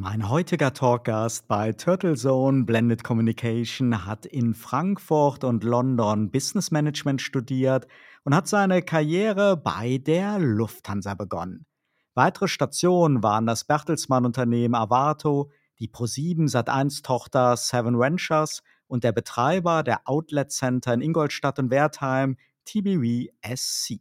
Mein 0.00 0.28
heutiger 0.28 0.72
Talkgast 0.72 1.48
bei 1.48 1.72
Turtle 1.72 2.14
Zone 2.14 2.62
Blended 2.62 3.02
Communication 3.02 4.06
hat 4.06 4.26
in 4.26 4.54
Frankfurt 4.54 5.42
und 5.42 5.64
London 5.64 6.30
Business 6.30 6.70
Management 6.70 7.20
studiert 7.20 7.88
und 8.22 8.32
hat 8.32 8.46
seine 8.46 8.80
Karriere 8.82 9.56
bei 9.56 9.98
der 9.98 10.38
Lufthansa 10.38 11.14
begonnen. 11.14 11.66
Weitere 12.14 12.46
Stationen 12.46 13.24
waren 13.24 13.46
das 13.46 13.64
Bertelsmann-Unternehmen 13.64 14.76
Avato, 14.76 15.50
die 15.80 15.90
Pro7 15.90 16.48
Sat1-Tochter 16.48 17.56
Seven 17.56 17.98
Ventures 17.98 18.62
und 18.86 19.02
der 19.02 19.10
Betreiber 19.10 19.82
der 19.82 20.02
Outlet 20.04 20.52
Center 20.52 20.94
in 20.94 21.00
Ingolstadt 21.00 21.58
und 21.58 21.72
Wertheim, 21.72 22.36
TBV 22.66 23.32
SC. 23.42 23.98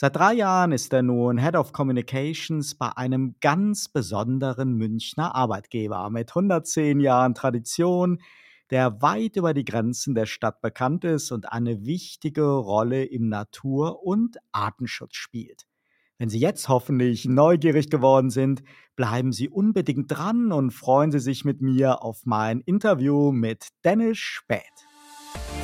Seit 0.00 0.14
drei 0.14 0.34
Jahren 0.34 0.70
ist 0.70 0.92
er 0.92 1.02
nun 1.02 1.38
Head 1.38 1.56
of 1.56 1.72
Communications 1.72 2.76
bei 2.76 2.96
einem 2.96 3.34
ganz 3.40 3.88
besonderen 3.88 4.74
Münchner 4.74 5.34
Arbeitgeber 5.34 6.08
mit 6.10 6.30
110 6.30 7.00
Jahren 7.00 7.34
Tradition, 7.34 8.20
der 8.70 9.02
weit 9.02 9.34
über 9.34 9.54
die 9.54 9.64
Grenzen 9.64 10.14
der 10.14 10.26
Stadt 10.26 10.60
bekannt 10.60 11.02
ist 11.02 11.32
und 11.32 11.50
eine 11.50 11.84
wichtige 11.84 12.44
Rolle 12.44 13.06
im 13.06 13.28
Natur- 13.28 14.04
und 14.04 14.36
Artenschutz 14.52 15.16
spielt. 15.16 15.66
Wenn 16.16 16.28
Sie 16.28 16.38
jetzt 16.38 16.68
hoffentlich 16.68 17.24
neugierig 17.24 17.90
geworden 17.90 18.30
sind, 18.30 18.62
bleiben 18.94 19.32
Sie 19.32 19.48
unbedingt 19.48 20.16
dran 20.16 20.52
und 20.52 20.70
freuen 20.70 21.10
Sie 21.10 21.18
sich 21.18 21.44
mit 21.44 21.60
mir 21.60 22.04
auf 22.04 22.20
mein 22.24 22.60
Interview 22.60 23.32
mit 23.32 23.66
Dennis 23.84 24.18
Späth. 24.18 24.87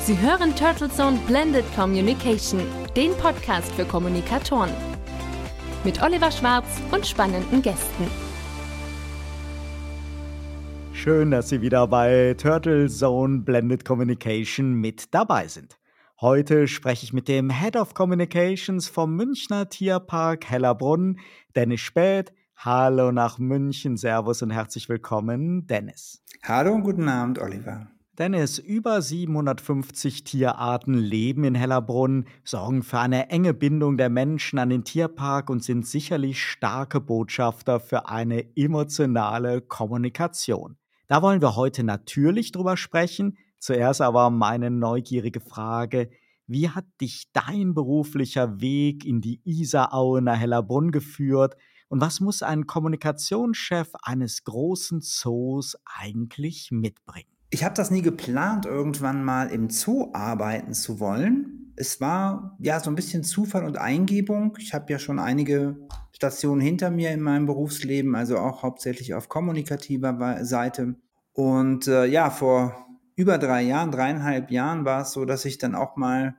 Sie 0.01 0.19
hören 0.19 0.55
Turtle 0.55 0.89
Zone 0.89 1.17
Blended 1.25 1.65
Communication, 1.75 2.61
den 2.95 3.11
Podcast 3.17 3.71
für 3.73 3.85
Kommunikatoren. 3.85 4.69
Mit 5.83 6.01
Oliver 6.01 6.31
Schwarz 6.31 6.65
und 6.91 7.07
spannenden 7.07 7.61
Gästen. 7.61 8.07
Schön, 10.93 11.31
dass 11.31 11.49
Sie 11.49 11.61
wieder 11.61 11.87
bei 11.87 12.35
Turtle 12.37 12.87
Zone 12.87 13.39
Blended 13.39 13.85
Communication 13.85 14.73
mit 14.73 15.13
dabei 15.13 15.47
sind. 15.47 15.77
Heute 16.21 16.67
spreche 16.67 17.03
ich 17.03 17.13
mit 17.13 17.27
dem 17.27 17.49
Head 17.49 17.75
of 17.75 17.93
Communications 17.93 18.87
vom 18.87 19.15
Münchner 19.15 19.69
Tierpark 19.69 20.45
Hellerbrunn, 20.49 21.19
Dennis 21.55 21.81
Späth. 21.81 22.31
Hallo 22.55 23.11
nach 23.11 23.37
München, 23.37 23.97
Servus 23.97 24.41
und 24.41 24.51
herzlich 24.51 24.87
willkommen, 24.87 25.67
Dennis. 25.67 26.23
Hallo 26.43 26.73
und 26.73 26.83
guten 26.83 27.09
Abend, 27.09 27.39
Oliver. 27.39 27.87
Dennis, 28.17 28.59
über 28.59 29.01
750 29.01 30.23
Tierarten 30.23 30.93
leben 30.93 31.43
in 31.43 31.53
Hellerbrunn, 31.53 32.25
sorgen 32.45 32.81
für 32.81 32.99
eine 32.99 33.29
enge 33.29 33.53
Bindung 33.53 33.97
der 33.97 34.09
Menschen 34.09 34.57
an 34.57 34.69
den 34.69 34.85
Tierpark 34.85 35.49
und 35.49 35.65
sind 35.65 35.85
sicherlich 35.85 36.41
starke 36.41 37.01
Botschafter 37.01 37.81
für 37.81 38.07
eine 38.07 38.55
emotionale 38.55 39.59
Kommunikation. 39.59 40.77
Da 41.07 41.21
wollen 41.21 41.41
wir 41.41 41.57
heute 41.57 41.83
natürlich 41.83 42.53
drüber 42.53 42.77
sprechen. 42.77 43.37
Zuerst 43.59 43.99
aber 43.99 44.29
meine 44.29 44.71
neugierige 44.71 45.41
Frage. 45.41 46.09
Wie 46.47 46.69
hat 46.69 46.85
dich 47.01 47.33
dein 47.33 47.73
beruflicher 47.73 48.61
Weg 48.61 49.03
in 49.03 49.19
die 49.19 49.41
Isaraue 49.43 50.21
nach 50.21 50.37
Hellerbrunn 50.37 50.91
geführt? 50.91 51.57
Und 51.89 51.99
was 51.99 52.21
muss 52.21 52.43
ein 52.43 52.65
Kommunikationschef 52.65 53.89
eines 54.03 54.45
großen 54.45 55.01
Zoos 55.01 55.75
eigentlich 55.83 56.69
mitbringen? 56.71 57.34
Ich 57.55 57.63
habe 57.63 57.73
das 57.73 57.89
nie 57.89 58.01
geplant, 58.01 58.65
irgendwann 58.65 59.23
mal 59.23 59.49
im 59.49 59.69
Zoo 59.69 60.09
arbeiten 60.11 60.73
zu 60.73 60.99
wollen. 60.99 61.71
Es 61.77 62.01
war 62.01 62.57
ja 62.59 62.81
so 62.81 62.91
ein 62.91 62.97
bisschen 62.97 63.23
Zufall 63.23 63.63
und 63.63 63.77
Eingebung. 63.77 64.57
Ich 64.59 64.73
habe 64.73 64.91
ja 64.91 64.99
schon 64.99 65.19
einige 65.19 65.77
Stationen 66.11 66.59
hinter 66.59 66.91
mir 66.91 67.11
in 67.11 67.21
meinem 67.21 67.45
Berufsleben, 67.45 68.13
also 68.13 68.39
auch 68.39 68.61
hauptsächlich 68.61 69.13
auf 69.13 69.29
kommunikativer 69.29 70.43
Seite. 70.43 70.95
Und 71.31 71.87
äh, 71.87 72.03
ja, 72.07 72.29
vor 72.29 72.75
über 73.15 73.37
drei 73.37 73.61
Jahren, 73.61 73.89
dreieinhalb 73.89 74.51
Jahren 74.51 74.83
war 74.83 75.03
es 75.03 75.13
so, 75.13 75.23
dass 75.23 75.45
ich 75.45 75.57
dann 75.57 75.75
auch 75.75 75.95
mal 75.95 76.35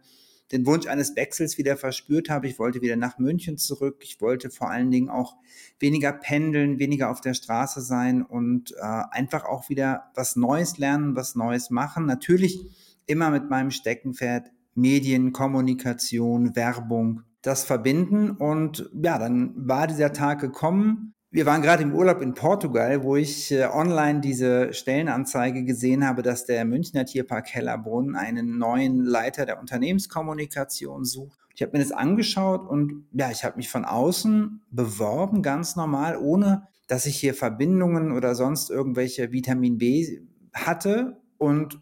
den 0.52 0.66
Wunsch 0.66 0.86
eines 0.86 1.16
Wechsels 1.16 1.58
wieder 1.58 1.76
verspürt 1.76 2.30
habe. 2.30 2.46
Ich 2.46 2.58
wollte 2.58 2.80
wieder 2.82 2.96
nach 2.96 3.18
München 3.18 3.58
zurück. 3.58 3.98
Ich 4.02 4.20
wollte 4.20 4.50
vor 4.50 4.70
allen 4.70 4.90
Dingen 4.90 5.08
auch 5.08 5.36
weniger 5.78 6.12
pendeln, 6.12 6.78
weniger 6.78 7.10
auf 7.10 7.20
der 7.20 7.34
Straße 7.34 7.80
sein 7.80 8.22
und 8.22 8.72
äh, 8.72 9.02
einfach 9.10 9.44
auch 9.44 9.68
wieder 9.68 10.10
was 10.14 10.36
Neues 10.36 10.78
lernen, 10.78 11.16
was 11.16 11.34
Neues 11.34 11.70
machen. 11.70 12.06
Natürlich 12.06 12.66
immer 13.06 13.30
mit 13.30 13.50
meinem 13.50 13.70
Steckenpferd 13.70 14.50
Medien, 14.74 15.32
Kommunikation, 15.32 16.54
Werbung, 16.54 17.22
das 17.42 17.64
verbinden. 17.64 18.30
Und 18.30 18.90
ja, 18.92 19.18
dann 19.18 19.54
war 19.56 19.86
dieser 19.86 20.12
Tag 20.12 20.40
gekommen 20.40 21.14
wir 21.30 21.44
waren 21.44 21.62
gerade 21.62 21.82
im 21.82 21.94
Urlaub 21.94 22.22
in 22.22 22.34
Portugal, 22.34 23.02
wo 23.02 23.16
ich 23.16 23.50
äh, 23.50 23.66
online 23.66 24.20
diese 24.20 24.72
Stellenanzeige 24.72 25.64
gesehen 25.64 26.06
habe, 26.06 26.22
dass 26.22 26.46
der 26.46 26.64
Münchner 26.64 27.04
Tierpark 27.04 27.48
Hellerbrunn 27.48 28.14
einen 28.16 28.58
neuen 28.58 29.04
Leiter 29.04 29.44
der 29.44 29.60
Unternehmenskommunikation 29.60 31.04
sucht. 31.04 31.38
Ich 31.54 31.62
habe 31.62 31.72
mir 31.72 31.82
das 31.82 31.92
angeschaut 31.92 32.68
und 32.68 33.06
ja, 33.12 33.30
ich 33.30 33.44
habe 33.44 33.56
mich 33.56 33.68
von 33.68 33.84
außen 33.84 34.62
beworben, 34.70 35.42
ganz 35.42 35.74
normal, 35.74 36.16
ohne 36.18 36.68
dass 36.86 37.06
ich 37.06 37.16
hier 37.16 37.34
Verbindungen 37.34 38.12
oder 38.12 38.34
sonst 38.34 38.70
irgendwelche 38.70 39.32
Vitamin 39.32 39.78
B 39.78 40.20
hatte. 40.54 41.20
Und 41.38 41.80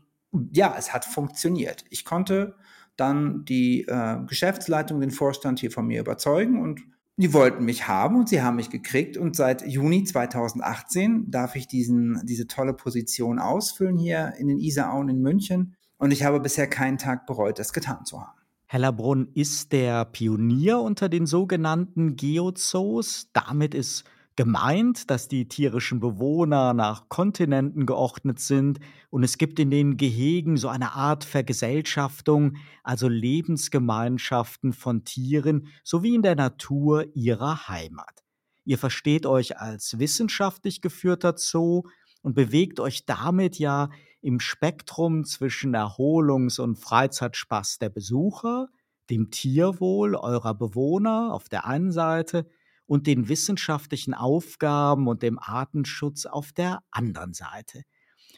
ja, 0.52 0.74
es 0.78 0.92
hat 0.92 1.04
funktioniert. 1.04 1.84
Ich 1.90 2.04
konnte 2.04 2.54
dann 2.96 3.44
die 3.44 3.82
äh, 3.82 4.18
Geschäftsleitung, 4.26 5.00
den 5.00 5.10
Vorstand 5.10 5.58
hier 5.58 5.70
von 5.70 5.86
mir 5.86 6.00
überzeugen 6.00 6.62
und 6.62 6.80
die 7.16 7.32
wollten 7.32 7.64
mich 7.64 7.86
haben 7.86 8.16
und 8.16 8.28
sie 8.28 8.42
haben 8.42 8.56
mich 8.56 8.70
gekriegt 8.70 9.16
und 9.16 9.36
seit 9.36 9.66
Juni 9.66 10.04
2018 10.04 11.30
darf 11.30 11.54
ich 11.54 11.68
diesen, 11.68 12.20
diese 12.24 12.46
tolle 12.46 12.74
Position 12.74 13.38
ausfüllen 13.38 13.96
hier 13.96 14.34
in 14.38 14.48
den 14.48 14.58
Isarauen 14.58 15.08
in 15.08 15.20
München 15.20 15.76
und 15.96 16.12
ich 16.12 16.24
habe 16.24 16.40
bisher 16.40 16.68
keinen 16.68 16.98
Tag 16.98 17.26
bereut, 17.26 17.58
das 17.58 17.72
getan 17.72 18.04
zu 18.04 18.20
haben. 18.20 18.38
Hellerbrunn 18.66 19.28
ist 19.34 19.72
der 19.72 20.04
Pionier 20.06 20.80
unter 20.80 21.08
den 21.08 21.26
sogenannten 21.26 22.16
Geozoos. 22.16 23.28
Damit 23.32 23.74
ist 23.74 24.04
gemeint, 24.36 25.10
dass 25.10 25.28
die 25.28 25.46
tierischen 25.46 26.00
Bewohner 26.00 26.74
nach 26.74 27.08
Kontinenten 27.08 27.86
geordnet 27.86 28.40
sind 28.40 28.80
und 29.10 29.22
es 29.22 29.38
gibt 29.38 29.58
in 29.60 29.70
den 29.70 29.96
Gehegen 29.96 30.56
so 30.56 30.68
eine 30.68 30.92
Art 30.92 31.24
Vergesellschaftung, 31.24 32.56
also 32.82 33.08
Lebensgemeinschaften 33.08 34.72
von 34.72 35.04
Tieren 35.04 35.68
sowie 35.84 36.16
in 36.16 36.22
der 36.22 36.34
Natur 36.34 37.06
ihrer 37.14 37.68
Heimat. 37.68 38.24
Ihr 38.64 38.78
versteht 38.78 39.26
euch 39.26 39.58
als 39.58 39.98
wissenschaftlich 39.98 40.80
geführter 40.80 41.34
Zoo 41.36 41.82
und 42.22 42.34
bewegt 42.34 42.80
euch 42.80 43.04
damit 43.06 43.58
ja 43.58 43.90
im 44.20 44.40
Spektrum 44.40 45.24
zwischen 45.24 45.74
Erholungs- 45.74 46.58
und 46.58 46.76
Freizeitspaß 46.76 47.78
der 47.78 47.90
Besucher, 47.90 48.68
dem 49.10 49.30
Tierwohl 49.30 50.16
eurer 50.16 50.54
Bewohner 50.54 51.32
auf 51.32 51.50
der 51.50 51.66
einen 51.66 51.92
Seite 51.92 52.48
und 52.86 53.06
den 53.06 53.28
wissenschaftlichen 53.28 54.14
Aufgaben 54.14 55.08
und 55.08 55.22
dem 55.22 55.38
Artenschutz 55.38 56.26
auf 56.26 56.52
der 56.52 56.80
anderen 56.90 57.32
Seite. 57.32 57.82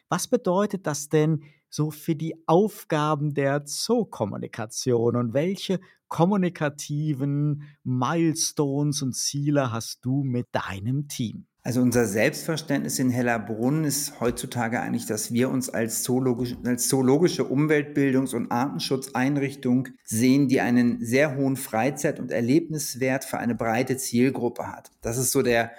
Was 0.08 0.28
bedeutet 0.28 0.86
das 0.86 1.08
denn 1.08 1.44
so 1.68 1.90
für 1.90 2.14
die 2.14 2.34
Aufgaben 2.46 3.34
der 3.34 3.64
Zookommunikation 3.64 5.16
und 5.16 5.34
welche 5.34 5.80
kommunikativen 6.08 7.64
Milestones 7.82 9.02
und 9.02 9.14
Ziele 9.14 9.72
hast 9.72 10.04
du 10.04 10.22
mit 10.22 10.46
deinem 10.52 11.08
Team? 11.08 11.46
Also 11.66 11.80
unser 11.80 12.06
Selbstverständnis 12.06 13.00
in 13.00 13.10
Hellerbrunn 13.10 13.82
ist 13.82 14.20
heutzutage 14.20 14.80
eigentlich, 14.80 15.06
dass 15.06 15.32
wir 15.32 15.50
uns 15.50 15.68
als, 15.68 16.04
zoologisch, 16.04 16.54
als 16.64 16.86
zoologische 16.86 17.42
Umweltbildungs- 17.42 18.36
und 18.36 18.52
Artenschutzeinrichtung 18.52 19.88
sehen, 20.04 20.46
die 20.46 20.60
einen 20.60 21.04
sehr 21.04 21.36
hohen 21.36 21.56
Freizeit- 21.56 22.20
und 22.20 22.30
Erlebniswert 22.30 23.24
für 23.24 23.38
eine 23.38 23.56
breite 23.56 23.96
Zielgruppe 23.96 24.68
hat. 24.68 24.92
Das 25.02 25.18
ist 25.18 25.32
so 25.32 25.42
der, 25.42 25.72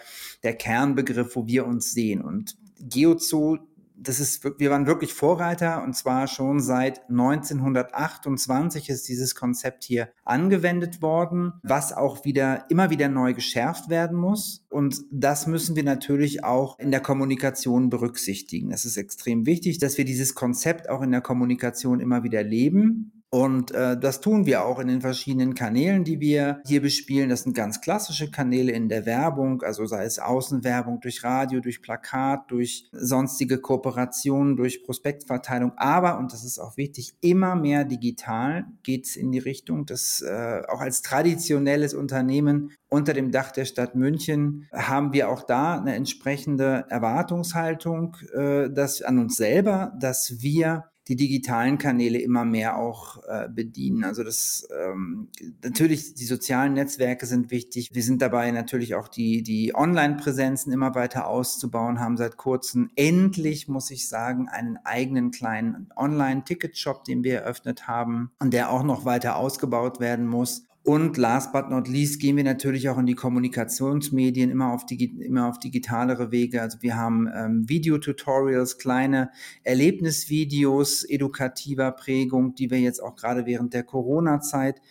der 0.43 0.55
Kernbegriff, 0.55 1.37
wo 1.37 1.47
wir 1.47 1.65
uns 1.65 1.93
sehen. 1.93 2.19
Und 2.19 2.57
Geozoo 2.81 3.57
das 3.99 4.19
ist, 4.19 4.43
wir 4.43 4.69
waren 4.69 4.85
wirklich 4.85 5.13
Vorreiter 5.13 5.83
und 5.83 5.95
zwar 5.95 6.27
schon 6.27 6.59
seit 6.59 7.09
1928 7.09 8.89
ist 8.89 9.07
dieses 9.07 9.35
Konzept 9.35 9.83
hier 9.83 10.09
angewendet 10.23 11.01
worden, 11.01 11.53
was 11.63 11.93
auch 11.93 12.23
wieder 12.23 12.65
immer 12.69 12.89
wieder 12.89 13.09
neu 13.09 13.33
geschärft 13.33 13.89
werden 13.89 14.17
muss. 14.17 14.65
Und 14.69 15.01
das 15.11 15.47
müssen 15.47 15.75
wir 15.75 15.83
natürlich 15.83 16.43
auch 16.43 16.77
in 16.79 16.91
der 16.91 17.01
Kommunikation 17.01 17.89
berücksichtigen. 17.89 18.71
Es 18.71 18.85
ist 18.85 18.97
extrem 18.97 19.45
wichtig, 19.45 19.79
dass 19.79 19.97
wir 19.97 20.05
dieses 20.05 20.35
Konzept 20.35 20.89
auch 20.89 21.01
in 21.01 21.11
der 21.11 21.21
Kommunikation 21.21 21.99
immer 21.99 22.23
wieder 22.23 22.43
leben. 22.43 23.16
Und 23.29 23.71
äh, 23.71 23.99
das 23.99 24.21
tun 24.21 24.45
wir 24.45 24.63
auch 24.63 24.79
in 24.79 24.87
den 24.87 25.01
verschiedenen 25.01 25.53
Kanälen, 25.53 26.05
die 26.05 26.21
wir 26.21 26.61
hier 26.65 26.81
bespielen. 26.81 27.29
Das 27.29 27.43
sind 27.43 27.53
ganz 27.53 27.81
klassische 27.81 28.31
Kanäle 28.31 28.71
in 28.71 28.87
der 28.87 29.05
Werbung, 29.05 29.63
also 29.63 29.85
sei 29.85 30.05
es 30.05 30.17
Außenwerbung 30.17 31.01
durch 31.01 31.25
Radio, 31.25 31.59
durch 31.59 31.81
Plakat, 31.81 32.49
durch 32.49 32.87
sonstige 32.93 33.59
Kooperationen, 33.59 34.55
durch 34.55 34.83
Prospektverteilung. 34.83 35.73
Aber, 35.75 36.17
und 36.19 36.31
das 36.31 36.45
ist 36.45 36.57
auch 36.57 36.77
wichtig, 36.77 37.15
immer 37.19 37.55
mehr 37.55 37.83
digital 37.83 38.65
geht 38.83 39.07
es 39.07 39.17
in 39.17 39.33
die 39.33 39.39
Richtung, 39.39 39.85
dass 39.85 40.21
äh, 40.21 40.61
auch 40.69 40.79
als 40.79 41.01
traditionelles 41.01 41.93
Unternehmen 41.93 42.71
unter 42.89 43.13
dem 43.13 43.31
Dach 43.31 43.51
der 43.51 43.65
Stadt 43.65 43.95
München 43.95 44.67
haben 44.71 45.11
wir 45.11 45.29
auch 45.29 45.43
da 45.43 45.77
eine 45.77 45.95
entsprechende 45.95 46.85
Erwartungshaltung 46.89 48.15
äh, 48.33 48.69
dass, 48.69 49.01
an 49.01 49.19
uns 49.19 49.35
selber, 49.35 49.93
dass 49.99 50.41
wir 50.41 50.85
die 51.07 51.15
digitalen 51.15 51.77
Kanäle 51.77 52.19
immer 52.19 52.45
mehr 52.45 52.77
auch 52.77 53.23
äh, 53.27 53.47
bedienen. 53.49 54.03
Also 54.03 54.23
das 54.23 54.67
ähm, 54.77 55.29
natürlich 55.63 56.13
die 56.13 56.25
sozialen 56.25 56.73
Netzwerke 56.73 57.25
sind 57.25 57.49
wichtig. 57.51 57.91
Wir 57.93 58.03
sind 58.03 58.21
dabei 58.21 58.51
natürlich 58.51 58.95
auch 58.95 59.07
die 59.07 59.43
die 59.43 59.73
Online-Präsenzen 59.73 60.73
immer 60.73 60.95
weiter 60.95 61.27
auszubauen. 61.27 61.99
Haben 61.99 62.17
seit 62.17 62.37
kurzem 62.37 62.89
endlich 62.95 63.67
muss 63.67 63.89
ich 63.91 64.09
sagen 64.09 64.49
einen 64.49 64.77
eigenen 64.83 65.31
kleinen 65.31 65.89
Online-Ticket-Shop, 65.95 67.03
den 67.05 67.23
wir 67.23 67.39
eröffnet 67.39 67.87
haben 67.87 68.31
und 68.39 68.53
der 68.53 68.71
auch 68.71 68.83
noch 68.83 69.05
weiter 69.05 69.37
ausgebaut 69.37 69.99
werden 69.99 70.27
muss. 70.27 70.66
Und 70.87 71.17
last 71.17 71.51
but 71.51 71.69
not 71.69 71.89
least 71.89 72.21
gehen 72.21 72.37
wir 72.37 72.45
natürlich 72.45 72.87
auch 72.87 72.97
in 72.97 73.05
die 73.05 73.13
Kommunikationsmedien 73.13 74.49
immer 74.49 74.71
auf, 74.71 74.85
digi 74.85 75.21
immer 75.21 75.49
auf 75.49 75.59
digitalere 75.59 76.31
Wege. 76.31 76.61
Also 76.61 76.81
wir 76.81 76.95
haben 76.95 77.27
ähm, 77.35 77.67
Videotutorials, 77.67 78.77
kleine 78.77 79.29
Erlebnisvideos 79.63 81.03
edukativer 81.03 81.91
Prägung, 81.91 82.55
die 82.55 82.71
wir 82.71 82.79
jetzt 82.79 83.03
auch 83.03 83.17
gerade 83.17 83.45
während 83.45 83.73
der 83.73 83.83
Corona-Zeit 83.83 84.81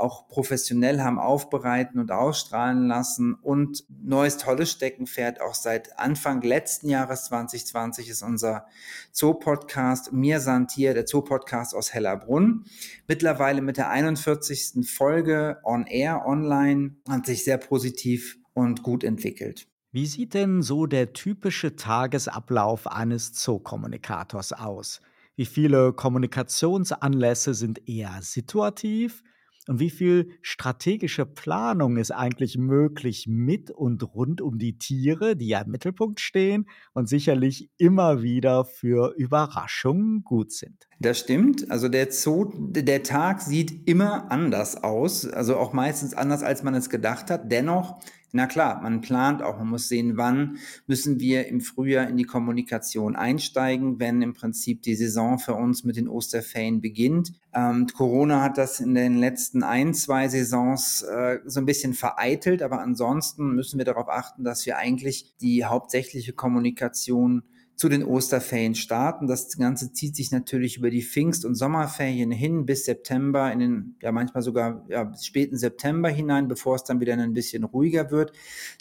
auch 0.00 0.28
professionell 0.28 1.00
haben 1.00 1.18
aufbereiten 1.18 2.00
und 2.00 2.10
ausstrahlen 2.10 2.86
lassen. 2.86 3.34
Und 3.34 3.84
neues 3.88 4.38
tolles 4.38 4.70
Steckenpferd 4.70 5.40
auch 5.40 5.54
seit 5.54 5.98
Anfang 5.98 6.42
letzten 6.42 6.88
Jahres 6.88 7.24
2020 7.26 8.08
ist 8.08 8.22
unser 8.22 8.66
Zoo-Podcast 9.12 10.12
Mir 10.12 10.40
Santier, 10.40 10.94
der 10.94 11.06
Zoo-Podcast 11.06 11.74
aus 11.74 11.92
Hellerbrunn. 11.92 12.64
Mittlerweile 13.06 13.62
mit 13.62 13.76
der 13.76 13.90
41. 13.90 14.88
Folge 14.88 15.58
on 15.64 15.86
air, 15.86 16.26
online, 16.26 16.96
hat 17.08 17.26
sich 17.26 17.44
sehr 17.44 17.58
positiv 17.58 18.38
und 18.54 18.82
gut 18.82 19.04
entwickelt. 19.04 19.66
Wie 19.92 20.06
sieht 20.06 20.34
denn 20.34 20.62
so 20.62 20.86
der 20.86 21.12
typische 21.12 21.74
Tagesablauf 21.74 22.86
eines 22.86 23.32
Zookommunikators 23.32 24.52
aus? 24.52 25.00
Wie 25.34 25.46
viele 25.46 25.92
Kommunikationsanlässe 25.92 27.54
sind 27.54 27.88
eher 27.88 28.18
situativ 28.20 29.22
und 29.70 29.78
wie 29.78 29.90
viel 29.90 30.30
strategische 30.42 31.24
Planung 31.24 31.96
ist 31.96 32.10
eigentlich 32.10 32.58
möglich 32.58 33.28
mit 33.28 33.70
und 33.70 34.02
rund 34.16 34.40
um 34.40 34.58
die 34.58 34.78
Tiere, 34.78 35.36
die 35.36 35.46
ja 35.46 35.60
im 35.60 35.70
Mittelpunkt 35.70 36.18
stehen 36.18 36.68
und 36.92 37.08
sicherlich 37.08 37.70
immer 37.78 38.20
wieder 38.20 38.64
für 38.64 39.14
Überraschungen 39.16 40.24
gut 40.24 40.50
sind? 40.50 40.88
Das 40.98 41.20
stimmt. 41.20 41.70
Also 41.70 41.88
der 41.88 42.10
Zoo, 42.10 42.50
der 42.58 43.04
Tag 43.04 43.42
sieht 43.42 43.88
immer 43.88 44.32
anders 44.32 44.82
aus, 44.82 45.24
also 45.24 45.56
auch 45.56 45.72
meistens 45.72 46.14
anders, 46.14 46.42
als 46.42 46.64
man 46.64 46.74
es 46.74 46.90
gedacht 46.90 47.30
hat. 47.30 47.52
Dennoch 47.52 48.00
na 48.32 48.46
klar, 48.46 48.80
man 48.82 49.00
plant 49.00 49.42
auch, 49.42 49.58
man 49.58 49.68
muss 49.68 49.88
sehen, 49.88 50.16
wann 50.16 50.58
müssen 50.86 51.18
wir 51.20 51.48
im 51.48 51.60
Frühjahr 51.60 52.08
in 52.08 52.16
die 52.16 52.24
Kommunikation 52.24 53.16
einsteigen, 53.16 53.98
wenn 53.98 54.22
im 54.22 54.34
Prinzip 54.34 54.82
die 54.82 54.94
Saison 54.94 55.38
für 55.38 55.54
uns 55.54 55.84
mit 55.84 55.96
den 55.96 56.08
Osterferien 56.08 56.80
beginnt. 56.80 57.32
Ähm, 57.52 57.88
Corona 57.88 58.42
hat 58.42 58.58
das 58.58 58.80
in 58.80 58.94
den 58.94 59.16
letzten 59.16 59.62
ein, 59.62 59.94
zwei 59.94 60.28
Saisons 60.28 61.02
äh, 61.02 61.40
so 61.44 61.60
ein 61.60 61.66
bisschen 61.66 61.94
vereitelt, 61.94 62.62
aber 62.62 62.80
ansonsten 62.80 63.54
müssen 63.54 63.78
wir 63.78 63.84
darauf 63.84 64.08
achten, 64.08 64.44
dass 64.44 64.64
wir 64.66 64.76
eigentlich 64.76 65.34
die 65.40 65.64
hauptsächliche 65.64 66.32
Kommunikation 66.32 67.42
zu 67.80 67.88
den 67.88 68.04
Osterferien 68.04 68.74
starten. 68.74 69.26
Das 69.26 69.56
Ganze 69.56 69.90
zieht 69.90 70.14
sich 70.14 70.30
natürlich 70.32 70.76
über 70.76 70.90
die 70.90 71.02
Pfingst- 71.02 71.46
und 71.46 71.54
Sommerferien 71.54 72.30
hin 72.30 72.66
bis 72.66 72.84
September, 72.84 73.50
in 73.50 73.58
den, 73.58 73.96
ja 74.02 74.12
manchmal 74.12 74.42
sogar 74.42 74.84
ja, 74.90 75.10
späten 75.18 75.56
September 75.56 76.10
hinein, 76.10 76.46
bevor 76.46 76.74
es 76.74 76.84
dann 76.84 77.00
wieder 77.00 77.14
ein 77.14 77.32
bisschen 77.32 77.64
ruhiger 77.64 78.10
wird. 78.10 78.32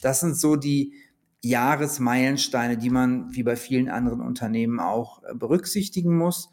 Das 0.02 0.20
sind 0.20 0.36
so 0.36 0.58
die 0.58 0.96
Jahresmeilensteine, 1.42 2.76
die 2.78 2.90
man 2.90 3.34
wie 3.34 3.44
bei 3.44 3.56
vielen 3.56 3.88
anderen 3.88 4.20
Unternehmen 4.20 4.82
auch 4.82 5.24
äh, 5.24 5.34
berücksichtigen 5.34 6.18
muss. 6.18 6.50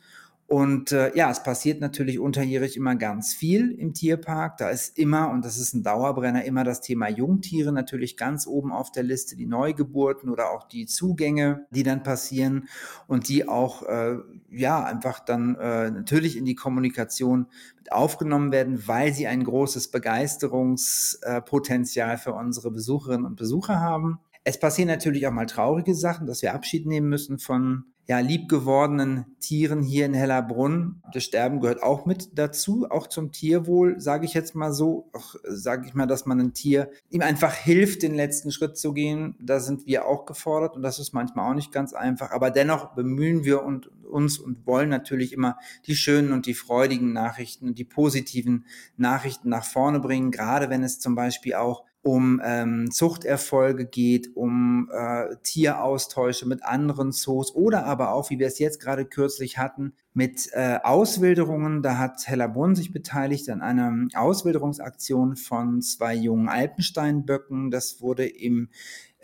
Und 0.48 0.92
äh, 0.92 1.12
ja, 1.16 1.28
es 1.28 1.42
passiert 1.42 1.80
natürlich 1.80 2.20
unterjährig 2.20 2.76
immer 2.76 2.94
ganz 2.94 3.34
viel 3.34 3.72
im 3.72 3.94
Tierpark. 3.94 4.58
Da 4.58 4.70
ist 4.70 4.96
immer, 4.96 5.28
und 5.30 5.44
das 5.44 5.58
ist 5.58 5.74
ein 5.74 5.82
Dauerbrenner, 5.82 6.44
immer 6.44 6.62
das 6.62 6.80
Thema 6.80 7.08
Jungtiere 7.08 7.72
natürlich 7.72 8.16
ganz 8.16 8.46
oben 8.46 8.70
auf 8.70 8.92
der 8.92 9.02
Liste, 9.02 9.34
die 9.34 9.46
Neugeburten 9.46 10.30
oder 10.30 10.52
auch 10.52 10.68
die 10.68 10.86
Zugänge, 10.86 11.66
die 11.70 11.82
dann 11.82 12.04
passieren 12.04 12.68
und 13.08 13.28
die 13.28 13.48
auch, 13.48 13.82
äh, 13.88 14.18
ja, 14.48 14.84
einfach 14.84 15.18
dann 15.18 15.56
äh, 15.56 15.90
natürlich 15.90 16.36
in 16.36 16.44
die 16.44 16.54
Kommunikation 16.54 17.48
mit 17.76 17.90
aufgenommen 17.90 18.52
werden, 18.52 18.86
weil 18.86 19.12
sie 19.12 19.26
ein 19.26 19.42
großes 19.42 19.90
Begeisterungspotenzial 19.90 22.18
für 22.18 22.34
unsere 22.34 22.70
Besucherinnen 22.70 23.26
und 23.26 23.34
Besucher 23.34 23.80
haben. 23.80 24.20
Es 24.44 24.60
passieren 24.60 24.86
natürlich 24.86 25.26
auch 25.26 25.32
mal 25.32 25.46
traurige 25.46 25.96
Sachen, 25.96 26.28
dass 26.28 26.42
wir 26.42 26.54
Abschied 26.54 26.86
nehmen 26.86 27.08
müssen 27.08 27.40
von 27.40 27.86
ja, 28.08 28.20
liebgewordenen 28.20 29.26
Tieren 29.40 29.82
hier 29.82 30.06
in 30.06 30.14
Hellerbrunn. 30.14 31.02
Das 31.12 31.24
Sterben 31.24 31.60
gehört 31.60 31.82
auch 31.82 32.06
mit 32.06 32.38
dazu, 32.38 32.86
auch 32.88 33.08
zum 33.08 33.32
Tierwohl, 33.32 34.00
sage 34.00 34.26
ich 34.26 34.34
jetzt 34.34 34.54
mal 34.54 34.72
so. 34.72 35.10
Sage 35.42 35.86
ich 35.86 35.94
mal, 35.94 36.06
dass 36.06 36.24
man 36.24 36.40
ein 36.40 36.54
Tier 36.54 36.90
ihm 37.10 37.22
einfach 37.22 37.52
hilft, 37.52 38.02
den 38.02 38.14
letzten 38.14 38.52
Schritt 38.52 38.76
zu 38.76 38.92
gehen. 38.92 39.34
Da 39.40 39.58
sind 39.58 39.86
wir 39.86 40.06
auch 40.06 40.24
gefordert 40.24 40.76
und 40.76 40.82
das 40.82 41.00
ist 41.00 41.14
manchmal 41.14 41.50
auch 41.50 41.54
nicht 41.54 41.72
ganz 41.72 41.94
einfach. 41.94 42.30
Aber 42.30 42.50
dennoch 42.50 42.94
bemühen 42.94 43.44
wir 43.44 43.64
und, 43.64 43.90
uns 44.04 44.38
und 44.38 44.66
wollen 44.66 44.88
natürlich 44.88 45.32
immer 45.32 45.58
die 45.86 45.96
schönen 45.96 46.32
und 46.32 46.46
die 46.46 46.54
freudigen 46.54 47.12
Nachrichten 47.12 47.68
und 47.68 47.78
die 47.78 47.84
positiven 47.84 48.66
Nachrichten 48.96 49.48
nach 49.48 49.64
vorne 49.64 49.98
bringen, 49.98 50.30
gerade 50.30 50.70
wenn 50.70 50.84
es 50.84 51.00
zum 51.00 51.16
Beispiel 51.16 51.54
auch 51.54 51.82
um 52.06 52.40
ähm, 52.44 52.88
Zuchterfolge 52.92 53.84
geht, 53.84 54.36
um 54.36 54.88
äh, 54.92 55.34
Tieraustausche 55.42 56.46
mit 56.46 56.62
anderen 56.64 57.10
Zoos 57.10 57.52
oder 57.52 57.84
aber 57.84 58.12
auch, 58.12 58.30
wie 58.30 58.38
wir 58.38 58.46
es 58.46 58.60
jetzt 58.60 58.78
gerade 58.78 59.04
kürzlich 59.04 59.58
hatten, 59.58 59.92
mit 60.14 60.48
äh, 60.52 60.78
Auswilderungen. 60.84 61.82
Da 61.82 61.98
hat 61.98 62.28
Hellerbrunn 62.28 62.76
sich 62.76 62.92
beteiligt 62.92 63.50
an 63.50 63.60
einer 63.60 64.06
Auswilderungsaktion 64.14 65.34
von 65.34 65.82
zwei 65.82 66.14
jungen 66.14 66.48
Alpensteinböcken. 66.48 67.72
Das 67.72 68.00
wurde 68.00 68.24
im 68.24 68.68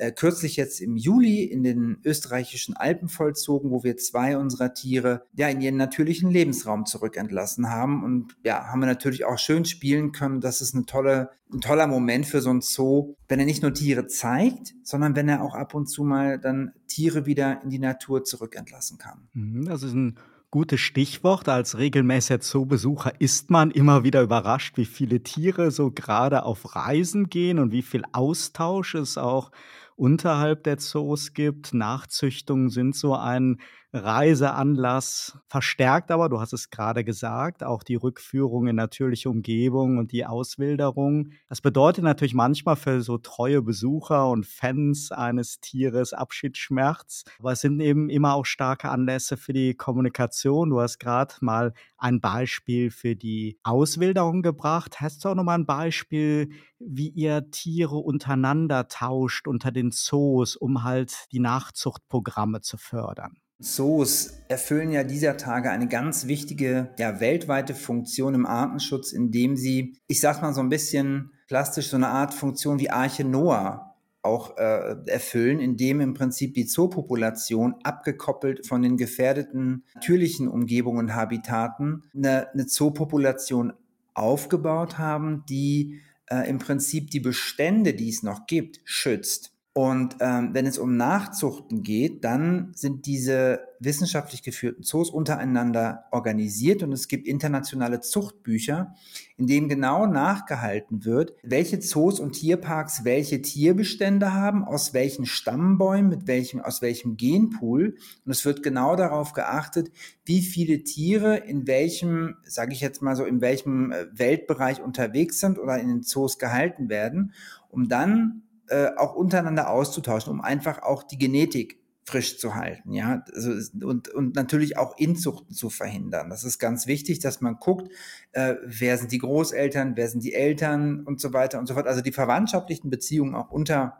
äh, 0.02 0.10
kürzlich 0.10 0.56
jetzt 0.56 0.80
im 0.80 0.96
Juli 0.96 1.44
in 1.44 1.62
den 1.62 1.98
österreichischen 2.04 2.76
Alpen 2.76 3.08
vollzogen, 3.08 3.70
wo 3.70 3.84
wir 3.84 3.96
zwei 3.96 4.36
unserer 4.36 4.74
Tiere 4.74 5.22
ja 5.32 5.48
in 5.48 5.60
ihren 5.60 5.76
natürlichen 5.76 6.28
Lebensraum 6.28 6.86
zurückentlassen 6.86 7.70
haben. 7.70 8.02
Und 8.02 8.36
ja, 8.44 8.66
haben 8.66 8.80
wir 8.80 8.86
natürlich 8.86 9.24
auch 9.24 9.38
schön 9.38 9.64
spielen 9.64 10.10
können. 10.10 10.40
Das 10.40 10.60
ist 10.60 10.74
eine 10.74 10.86
tolle, 10.86 11.30
ein 11.52 11.60
toller 11.60 11.86
Moment 11.86 12.26
für 12.26 12.40
so 12.40 12.50
ein 12.50 12.62
Zoo, 12.62 13.14
wenn 13.28 13.38
er 13.38 13.46
nicht 13.46 13.62
nur 13.62 13.72
Tiere 13.72 14.08
zeigt, 14.08 14.74
sondern 14.82 15.14
wenn 15.14 15.28
er 15.28 15.40
auch 15.40 15.54
ab 15.54 15.72
und 15.72 15.86
zu 15.86 16.02
mal 16.02 16.40
dann 16.40 16.72
Tiere 16.88 17.24
wieder 17.24 17.62
in 17.62 17.70
die 17.70 17.78
Natur 17.78 18.24
zurückentlassen 18.24 18.98
kann. 18.98 19.28
Mhm, 19.34 19.66
das 19.66 19.84
ist 19.84 19.94
ein 19.94 20.18
gutes 20.50 20.80
Stichwort. 20.80 21.48
Als 21.48 21.78
regelmäßiger 21.78 22.40
Zoobesucher 22.40 23.20
ist 23.20 23.50
man 23.50 23.70
immer 23.70 24.02
wieder 24.02 24.20
überrascht, 24.20 24.76
wie 24.78 24.84
viele 24.84 25.22
Tiere 25.22 25.70
so 25.70 25.92
gerade 25.92 26.44
auf 26.44 26.74
Reisen 26.74 27.28
gehen 27.28 27.60
und 27.60 27.70
wie 27.70 27.82
viel 27.82 28.02
Austausch 28.12 28.96
es 28.96 29.16
auch 29.16 29.52
unterhalb 29.96 30.64
der 30.64 30.78
Zoos 30.78 31.32
gibt. 31.34 31.74
Nachzüchtungen 31.74 32.70
sind 32.70 32.96
so 32.96 33.14
ein 33.14 33.58
Reiseanlass 33.94 35.38
verstärkt 35.48 36.10
aber, 36.10 36.30
du 36.30 36.40
hast 36.40 36.54
es 36.54 36.70
gerade 36.70 37.04
gesagt, 37.04 37.62
auch 37.62 37.82
die 37.82 37.96
Rückführung 37.96 38.66
in 38.66 38.76
natürliche 38.76 39.28
Umgebung 39.28 39.98
und 39.98 40.12
die 40.12 40.24
Auswilderung. 40.24 41.32
Das 41.50 41.60
bedeutet 41.60 42.02
natürlich 42.02 42.32
manchmal 42.32 42.76
für 42.76 43.02
so 43.02 43.18
treue 43.18 43.60
Besucher 43.60 44.30
und 44.30 44.46
Fans 44.46 45.12
eines 45.12 45.60
Tieres 45.60 46.14
Abschiedsschmerz, 46.14 47.24
aber 47.38 47.52
es 47.52 47.60
sind 47.60 47.80
eben 47.80 48.08
immer 48.08 48.32
auch 48.32 48.46
starke 48.46 48.88
Anlässe 48.88 49.36
für 49.36 49.52
die 49.52 49.74
Kommunikation. 49.74 50.70
Du 50.70 50.80
hast 50.80 50.98
gerade 50.98 51.34
mal 51.42 51.74
ein 51.98 52.22
Beispiel 52.22 52.90
für 52.90 53.14
die 53.14 53.58
Auswilderung 53.62 54.40
gebracht. 54.40 55.02
Hast 55.02 55.22
du 55.22 55.28
auch 55.28 55.34
noch 55.34 55.44
mal 55.44 55.54
ein 55.54 55.66
Beispiel, 55.66 56.48
wie 56.78 57.10
ihr 57.10 57.50
Tiere 57.50 57.96
untereinander 57.96 58.88
tauscht 58.88 59.46
unter 59.46 59.70
den 59.70 59.90
Zoos, 59.90 60.56
um 60.56 60.82
halt 60.82 61.26
die 61.30 61.40
Nachzuchtprogramme 61.40 62.62
zu 62.62 62.78
fördern? 62.78 63.41
Zoos 63.62 64.34
erfüllen 64.48 64.90
ja 64.90 65.04
dieser 65.04 65.36
Tage 65.36 65.70
eine 65.70 65.88
ganz 65.88 66.26
wichtige, 66.26 66.90
ja, 66.98 67.20
weltweite 67.20 67.74
Funktion 67.74 68.34
im 68.34 68.46
Artenschutz, 68.46 69.12
indem 69.12 69.56
sie, 69.56 69.96
ich 70.08 70.20
sag 70.20 70.42
mal 70.42 70.52
so 70.52 70.60
ein 70.60 70.68
bisschen 70.68 71.32
plastisch, 71.46 71.88
so 71.88 71.96
eine 71.96 72.08
Art 72.08 72.34
Funktion 72.34 72.78
wie 72.78 72.90
Arche 72.90 73.24
Noah 73.24 73.96
auch 74.22 74.56
äh, 74.56 74.96
erfüllen, 75.06 75.58
indem 75.60 76.00
im 76.00 76.14
Prinzip 76.14 76.54
die 76.54 76.66
Zoopopulation 76.66 77.74
abgekoppelt 77.82 78.66
von 78.66 78.82
den 78.82 78.96
gefährdeten 78.96 79.84
natürlichen 79.94 80.48
Umgebungen 80.48 81.06
und 81.06 81.14
Habitaten 81.14 82.04
eine, 82.14 82.52
eine 82.52 82.66
Zoopopulation 82.66 83.72
aufgebaut 84.14 84.98
haben, 84.98 85.44
die 85.48 86.00
äh, 86.26 86.48
im 86.48 86.58
Prinzip 86.58 87.10
die 87.10 87.20
Bestände, 87.20 87.94
die 87.94 88.08
es 88.08 88.22
noch 88.22 88.46
gibt, 88.46 88.80
schützt. 88.84 89.52
Und 89.74 90.16
ähm, 90.20 90.50
wenn 90.52 90.66
es 90.66 90.78
um 90.78 90.98
Nachzuchten 90.98 91.82
geht, 91.82 92.24
dann 92.24 92.72
sind 92.74 93.06
diese 93.06 93.60
wissenschaftlich 93.80 94.42
geführten 94.42 94.82
Zoos 94.82 95.08
untereinander 95.08 96.04
organisiert 96.10 96.82
und 96.82 96.92
es 96.92 97.08
gibt 97.08 97.26
internationale 97.26 98.00
Zuchtbücher, 98.00 98.94
in 99.38 99.46
denen 99.46 99.70
genau 99.70 100.06
nachgehalten 100.06 101.06
wird, 101.06 101.32
welche 101.42 101.80
Zoos 101.80 102.20
und 102.20 102.32
Tierparks 102.32 103.06
welche 103.06 103.40
Tierbestände 103.40 104.34
haben, 104.34 104.62
aus 104.62 104.92
welchen 104.92 105.24
Stammbäumen, 105.24 106.10
mit 106.10 106.26
welchem, 106.26 106.60
aus 106.60 106.82
welchem 106.82 107.16
Genpool. 107.16 107.96
Und 108.26 108.30
es 108.30 108.44
wird 108.44 108.62
genau 108.62 108.94
darauf 108.94 109.32
geachtet, 109.32 109.90
wie 110.26 110.42
viele 110.42 110.84
Tiere 110.84 111.38
in 111.38 111.66
welchem, 111.66 112.36
sage 112.44 112.74
ich 112.74 112.82
jetzt 112.82 113.00
mal 113.00 113.16
so, 113.16 113.24
in 113.24 113.40
welchem 113.40 113.90
äh, 113.90 114.06
Weltbereich 114.12 114.82
unterwegs 114.82 115.40
sind 115.40 115.58
oder 115.58 115.78
in 115.78 115.88
den 115.88 116.02
Zoos 116.02 116.38
gehalten 116.38 116.90
werden, 116.90 117.32
um 117.70 117.88
dann 117.88 118.41
äh, 118.68 118.90
auch 118.96 119.14
untereinander 119.14 119.70
auszutauschen, 119.70 120.32
um 120.32 120.40
einfach 120.40 120.82
auch 120.82 121.02
die 121.02 121.18
Genetik 121.18 121.82
frisch 122.04 122.38
zu 122.38 122.56
halten, 122.56 122.92
ja, 122.92 123.24
also, 123.32 123.52
und, 123.86 124.08
und 124.08 124.34
natürlich 124.34 124.76
auch 124.76 124.98
Inzuchten 124.98 125.54
zu 125.54 125.70
verhindern. 125.70 126.30
Das 126.30 126.42
ist 126.42 126.58
ganz 126.58 126.88
wichtig, 126.88 127.20
dass 127.20 127.40
man 127.40 127.58
guckt, 127.60 127.92
äh, 128.32 128.56
wer 128.64 128.98
sind 128.98 129.12
die 129.12 129.18
Großeltern, 129.18 129.92
wer 129.94 130.08
sind 130.08 130.24
die 130.24 130.34
Eltern 130.34 131.04
und 131.04 131.20
so 131.20 131.32
weiter 131.32 131.60
und 131.60 131.66
so 131.66 131.74
fort. 131.74 131.86
Also 131.86 132.00
die 132.00 132.12
verwandtschaftlichen 132.12 132.90
Beziehungen 132.90 133.36
auch 133.36 133.50
unter 133.50 133.98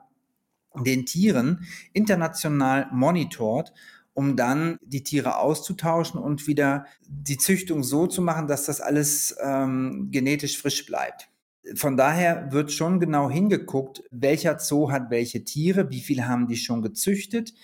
den 0.75 1.07
Tieren 1.07 1.65
international 1.93 2.89
monitort, 2.91 3.73
um 4.15 4.37
dann 4.37 4.79
die 4.83 5.05
Tiere 5.05 5.39
auszutauschen 5.39 6.21
und 6.21 6.47
wieder 6.47 6.87
die 7.09 7.39
Züchtung 7.39 7.85
so 7.85 8.07
zu 8.07 8.21
machen, 8.21 8.49
dass 8.49 8.65
das 8.65 8.81
alles 8.81 9.37
ähm, 9.41 10.09
genetisch 10.11 10.59
frisch 10.59 10.85
bleibt. 10.87 11.32
Von 11.77 11.97
daher 11.97 12.51
wird 12.51 12.73
schon 12.73 12.99
genau 12.99 13.31
hingeguckt, 13.31 14.03
welcher 14.11 14.59
Zoo 14.59 14.91
hat 14.91 15.11
welche 15.11 15.45
Tiere, 15.45 15.91
wie 15.91 16.01
viel 16.01 16.27
haben 16.27 16.49
die 16.49 16.57
schon 16.57 16.83
gezüchtet. 16.83 17.55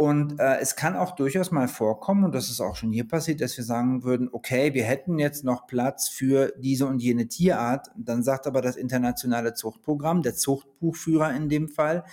Und 0.00 0.40
äh, 0.40 0.56
es 0.60 0.76
kann 0.76 0.96
auch 0.96 1.14
durchaus 1.14 1.50
mal 1.50 1.68
vorkommen, 1.68 2.24
und 2.24 2.34
das 2.34 2.48
ist 2.48 2.62
auch 2.62 2.74
schon 2.74 2.90
hier 2.90 3.06
passiert, 3.06 3.42
dass 3.42 3.58
wir 3.58 3.64
sagen 3.64 4.02
würden, 4.02 4.30
okay, 4.32 4.72
wir 4.72 4.84
hätten 4.84 5.18
jetzt 5.18 5.44
noch 5.44 5.66
Platz 5.66 6.08
für 6.08 6.54
diese 6.58 6.86
und 6.86 7.02
jene 7.02 7.28
Tierart. 7.28 7.88
Dann 7.96 8.22
sagt 8.22 8.46
aber 8.46 8.62
das 8.62 8.76
internationale 8.76 9.52
Zuchtprogramm, 9.52 10.22
der 10.22 10.34
Zuchtbuchführer 10.34 11.34
in 11.34 11.50
dem 11.50 11.68
Fall, 11.68 12.04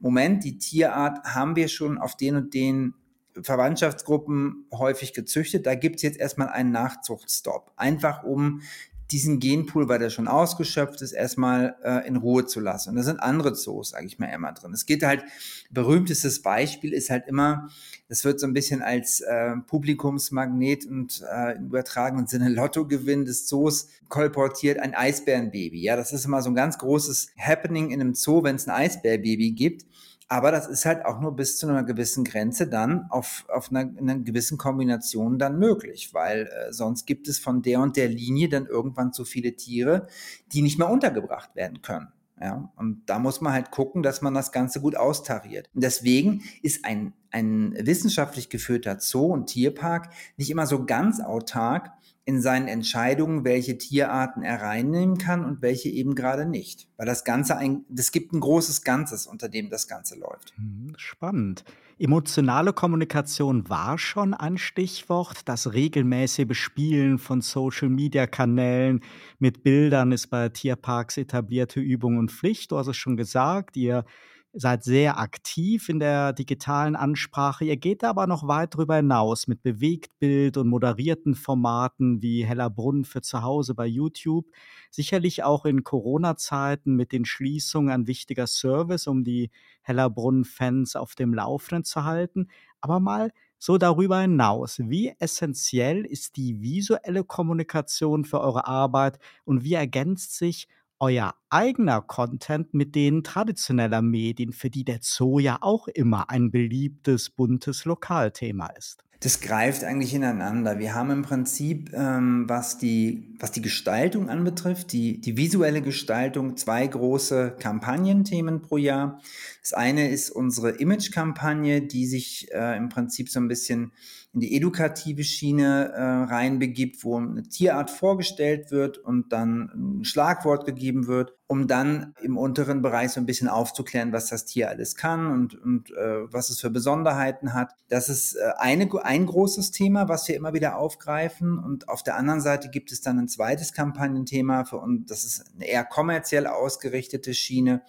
Moment, 0.00 0.44
die 0.44 0.58
Tierart 0.58 1.24
haben 1.24 1.56
wir 1.56 1.68
schon 1.68 1.96
auf 1.96 2.14
den 2.14 2.36
und 2.36 2.52
den 2.52 2.92
Verwandtschaftsgruppen 3.40 4.66
häufig 4.70 5.14
gezüchtet. 5.14 5.64
Da 5.64 5.74
gibt 5.76 5.96
es 5.96 6.02
jetzt 6.02 6.18
erstmal 6.18 6.48
einen 6.48 6.72
Nachzuchtstopp. 6.72 7.72
Einfach 7.76 8.22
um 8.22 8.60
diesen 9.10 9.40
Genpool, 9.40 9.88
weil 9.88 9.98
der 9.98 10.10
schon 10.10 10.28
ausgeschöpft 10.28 11.02
ist, 11.02 11.12
erstmal 11.12 11.76
äh, 11.82 12.06
in 12.06 12.16
Ruhe 12.16 12.46
zu 12.46 12.60
lassen. 12.60 12.90
Und 12.90 12.96
da 12.96 13.02
sind 13.02 13.20
andere 13.20 13.54
Zoos, 13.54 13.90
sage 13.90 14.06
ich 14.06 14.18
mal, 14.18 14.26
immer 14.26 14.52
drin. 14.52 14.72
Es 14.72 14.86
geht 14.86 15.02
halt, 15.02 15.24
berühmtestes 15.70 16.42
Beispiel 16.42 16.92
ist 16.92 17.10
halt 17.10 17.26
immer, 17.26 17.68
das 18.08 18.24
wird 18.24 18.40
so 18.40 18.46
ein 18.46 18.52
bisschen 18.52 18.82
als 18.82 19.20
äh, 19.20 19.56
Publikumsmagnet 19.66 20.86
und 20.86 21.24
äh, 21.32 21.56
im 21.56 21.66
übertragenen 21.66 22.26
Sinne 22.26 22.48
Lottogewinn 22.48 23.24
des 23.24 23.46
Zoos 23.46 23.88
kolportiert, 24.08 24.78
ein 24.78 24.94
Eisbärenbaby. 24.94 25.80
Ja, 25.80 25.96
das 25.96 26.12
ist 26.12 26.24
immer 26.24 26.42
so 26.42 26.50
ein 26.50 26.54
ganz 26.54 26.78
großes 26.78 27.32
Happening 27.38 27.90
in 27.90 28.00
einem 28.00 28.14
Zoo, 28.14 28.42
wenn 28.42 28.56
es 28.56 28.68
ein 28.68 28.74
Eisbärbaby 28.74 29.52
gibt. 29.52 29.86
Aber 30.32 30.52
das 30.52 30.68
ist 30.68 30.86
halt 30.86 31.04
auch 31.06 31.20
nur 31.20 31.34
bis 31.34 31.58
zu 31.58 31.66
einer 31.66 31.82
gewissen 31.82 32.22
Grenze 32.22 32.68
dann 32.68 33.10
auf, 33.10 33.44
auf 33.48 33.72
einer, 33.72 33.80
einer 33.80 34.16
gewissen 34.20 34.58
Kombination 34.58 35.40
dann 35.40 35.58
möglich, 35.58 36.14
weil 36.14 36.46
äh, 36.46 36.72
sonst 36.72 37.04
gibt 37.04 37.26
es 37.26 37.40
von 37.40 37.62
der 37.62 37.80
und 37.80 37.96
der 37.96 38.06
Linie 38.06 38.48
dann 38.48 38.66
irgendwann 38.66 39.12
zu 39.12 39.24
viele 39.24 39.56
Tiere, 39.56 40.06
die 40.52 40.62
nicht 40.62 40.78
mehr 40.78 40.88
untergebracht 40.88 41.56
werden 41.56 41.82
können. 41.82 42.12
Ja, 42.40 42.72
und 42.76 43.02
da 43.06 43.18
muss 43.18 43.40
man 43.40 43.52
halt 43.52 43.72
gucken, 43.72 44.04
dass 44.04 44.22
man 44.22 44.32
das 44.32 44.52
Ganze 44.52 44.80
gut 44.80 44.94
austariert. 44.94 45.68
Und 45.74 45.82
deswegen 45.82 46.44
ist 46.62 46.84
ein, 46.84 47.12
ein 47.32 47.74
wissenschaftlich 47.80 48.48
geführter 48.48 49.00
Zoo 49.00 49.26
und 49.26 49.46
Tierpark 49.46 50.10
nicht 50.36 50.50
immer 50.50 50.66
so 50.68 50.86
ganz 50.86 51.20
autark, 51.20 51.90
in 52.24 52.40
seinen 52.40 52.68
Entscheidungen, 52.68 53.44
welche 53.44 53.78
Tierarten 53.78 54.42
er 54.42 54.60
reinnehmen 54.62 55.18
kann 55.18 55.44
und 55.44 55.62
welche 55.62 55.88
eben 55.88 56.14
gerade 56.14 56.46
nicht. 56.46 56.88
Weil 56.96 57.06
das 57.06 57.24
Ganze 57.24 57.56
ein, 57.56 57.84
das 57.88 58.12
gibt 58.12 58.32
ein 58.32 58.40
großes 58.40 58.82
Ganzes, 58.82 59.26
unter 59.26 59.48
dem 59.48 59.70
das 59.70 59.88
Ganze 59.88 60.18
läuft. 60.18 60.54
Hm, 60.56 60.94
spannend. 60.96 61.64
Emotionale 61.98 62.72
Kommunikation 62.72 63.68
war 63.68 63.98
schon 63.98 64.32
ein 64.32 64.56
Stichwort. 64.56 65.46
Das 65.46 65.74
regelmäßige 65.74 66.46
Bespielen 66.46 67.18
von 67.18 67.42
Social-Media-Kanälen 67.42 69.00
mit 69.38 69.62
Bildern 69.62 70.10
ist 70.10 70.28
bei 70.28 70.48
Tierparks 70.48 71.18
etablierte 71.18 71.80
Übung 71.80 72.16
und 72.16 72.32
Pflicht. 72.32 72.70
Du 72.70 72.78
hast 72.78 72.86
es 72.86 72.96
schon 72.96 73.18
gesagt, 73.18 73.76
ihr 73.76 74.06
seid 74.52 74.82
sehr 74.82 75.18
aktiv 75.20 75.88
in 75.88 76.00
der 76.00 76.32
digitalen 76.32 76.96
Ansprache. 76.96 77.64
Ihr 77.64 77.76
geht 77.76 78.02
aber 78.02 78.26
noch 78.26 78.48
weit 78.48 78.74
darüber 78.74 78.96
hinaus 78.96 79.46
mit 79.46 79.62
Bewegtbild 79.62 80.56
und 80.56 80.68
moderierten 80.68 81.34
Formaten 81.36 82.20
wie 82.20 82.44
Hellerbrunn 82.44 83.04
für 83.04 83.22
zu 83.22 83.42
Hause 83.42 83.74
bei 83.74 83.86
YouTube. 83.86 84.46
Sicherlich 84.90 85.44
auch 85.44 85.64
in 85.64 85.84
Corona-Zeiten 85.84 86.96
mit 86.96 87.12
den 87.12 87.24
Schließungen 87.24 87.90
ein 87.92 88.06
wichtiger 88.08 88.46
Service, 88.48 89.06
um 89.06 89.22
die 89.22 89.50
Hellerbrunn-Fans 89.82 90.96
auf 90.96 91.14
dem 91.14 91.32
Laufenden 91.32 91.84
zu 91.84 92.04
halten. 92.04 92.48
Aber 92.80 92.98
mal 92.98 93.30
so 93.58 93.78
darüber 93.78 94.20
hinaus, 94.20 94.78
wie 94.80 95.14
essentiell 95.18 96.04
ist 96.04 96.36
die 96.36 96.60
visuelle 96.60 97.24
Kommunikation 97.24 98.24
für 98.24 98.40
eure 98.40 98.66
Arbeit 98.66 99.18
und 99.44 99.62
wie 99.64 99.74
ergänzt 99.74 100.36
sich 100.36 100.66
euer 101.00 101.34
eigener 101.50 102.02
Content 102.02 102.74
mit 102.74 102.94
denen 102.94 103.24
traditioneller 103.24 104.02
Medien, 104.02 104.52
für 104.52 104.70
die 104.70 104.84
der 104.84 105.00
Zoo 105.02 105.38
ja 105.38 105.58
auch 105.60 105.88
immer 105.88 106.30
ein 106.30 106.50
beliebtes, 106.50 107.30
buntes 107.30 107.84
Lokalthema 107.84 108.68
ist? 108.68 109.04
Das 109.22 109.42
greift 109.42 109.84
eigentlich 109.84 110.14
ineinander. 110.14 110.78
Wir 110.78 110.94
haben 110.94 111.10
im 111.10 111.20
Prinzip, 111.20 111.92
ähm, 111.92 112.48
was, 112.48 112.78
die, 112.78 113.36
was 113.38 113.52
die 113.52 113.60
Gestaltung 113.60 114.30
anbetrifft, 114.30 114.92
die, 114.92 115.20
die 115.20 115.36
visuelle 115.36 115.82
Gestaltung, 115.82 116.56
zwei 116.56 116.86
große 116.86 117.56
Kampagnenthemen 117.60 118.62
pro 118.62 118.78
Jahr. 118.78 119.20
Das 119.60 119.74
eine 119.74 120.08
ist 120.08 120.30
unsere 120.30 120.70
Image-Kampagne, 120.70 121.82
die 121.82 122.06
sich 122.06 122.50
äh, 122.52 122.78
im 122.78 122.88
Prinzip 122.88 123.28
so 123.28 123.40
ein 123.40 123.48
bisschen 123.48 123.92
in 124.32 124.40
die 124.40 124.56
edukative 124.56 125.22
Schiene 125.22 125.92
äh, 125.94 126.02
reinbegibt, 126.02 127.04
wo 127.04 127.18
eine 127.18 127.42
Tierart 127.42 127.90
vorgestellt 127.90 128.70
wird 128.70 128.96
und 128.96 129.34
dann 129.34 130.00
ein 130.00 130.04
Schlagwort 130.04 130.64
gegeben 130.64 131.08
wird, 131.08 131.34
um 131.50 131.66
dann 131.66 132.14
im 132.22 132.38
unteren 132.38 132.80
Bereich 132.80 133.10
so 133.10 133.20
ein 133.20 133.26
bisschen 133.26 133.48
aufzuklären, 133.48 134.12
was 134.12 134.28
das 134.28 134.44
Tier 134.44 134.68
alles 134.68 134.94
kann 134.94 135.26
und, 135.26 135.60
und 135.60 135.90
äh, 135.90 136.32
was 136.32 136.48
es 136.48 136.60
für 136.60 136.70
Besonderheiten 136.70 137.54
hat. 137.54 137.74
Das 137.88 138.08
ist 138.08 138.36
äh, 138.36 138.52
eine, 138.58 138.88
ein 139.02 139.26
großes 139.26 139.72
Thema, 139.72 140.08
was 140.08 140.28
wir 140.28 140.36
immer 140.36 140.52
wieder 140.52 140.76
aufgreifen. 140.76 141.58
Und 141.58 141.88
auf 141.88 142.04
der 142.04 142.14
anderen 142.14 142.40
Seite 142.40 142.68
gibt 142.68 142.92
es 142.92 143.00
dann 143.00 143.18
ein 143.18 143.26
zweites 143.26 143.72
Kampagnenthema 143.72 144.64
für 144.64 144.76
uns, 144.76 145.06
das 145.08 145.24
ist 145.24 145.44
eine 145.56 145.66
eher 145.66 145.84
kommerziell 145.84 146.46
ausgerichtete 146.46 147.34
Schiene, 147.34 147.82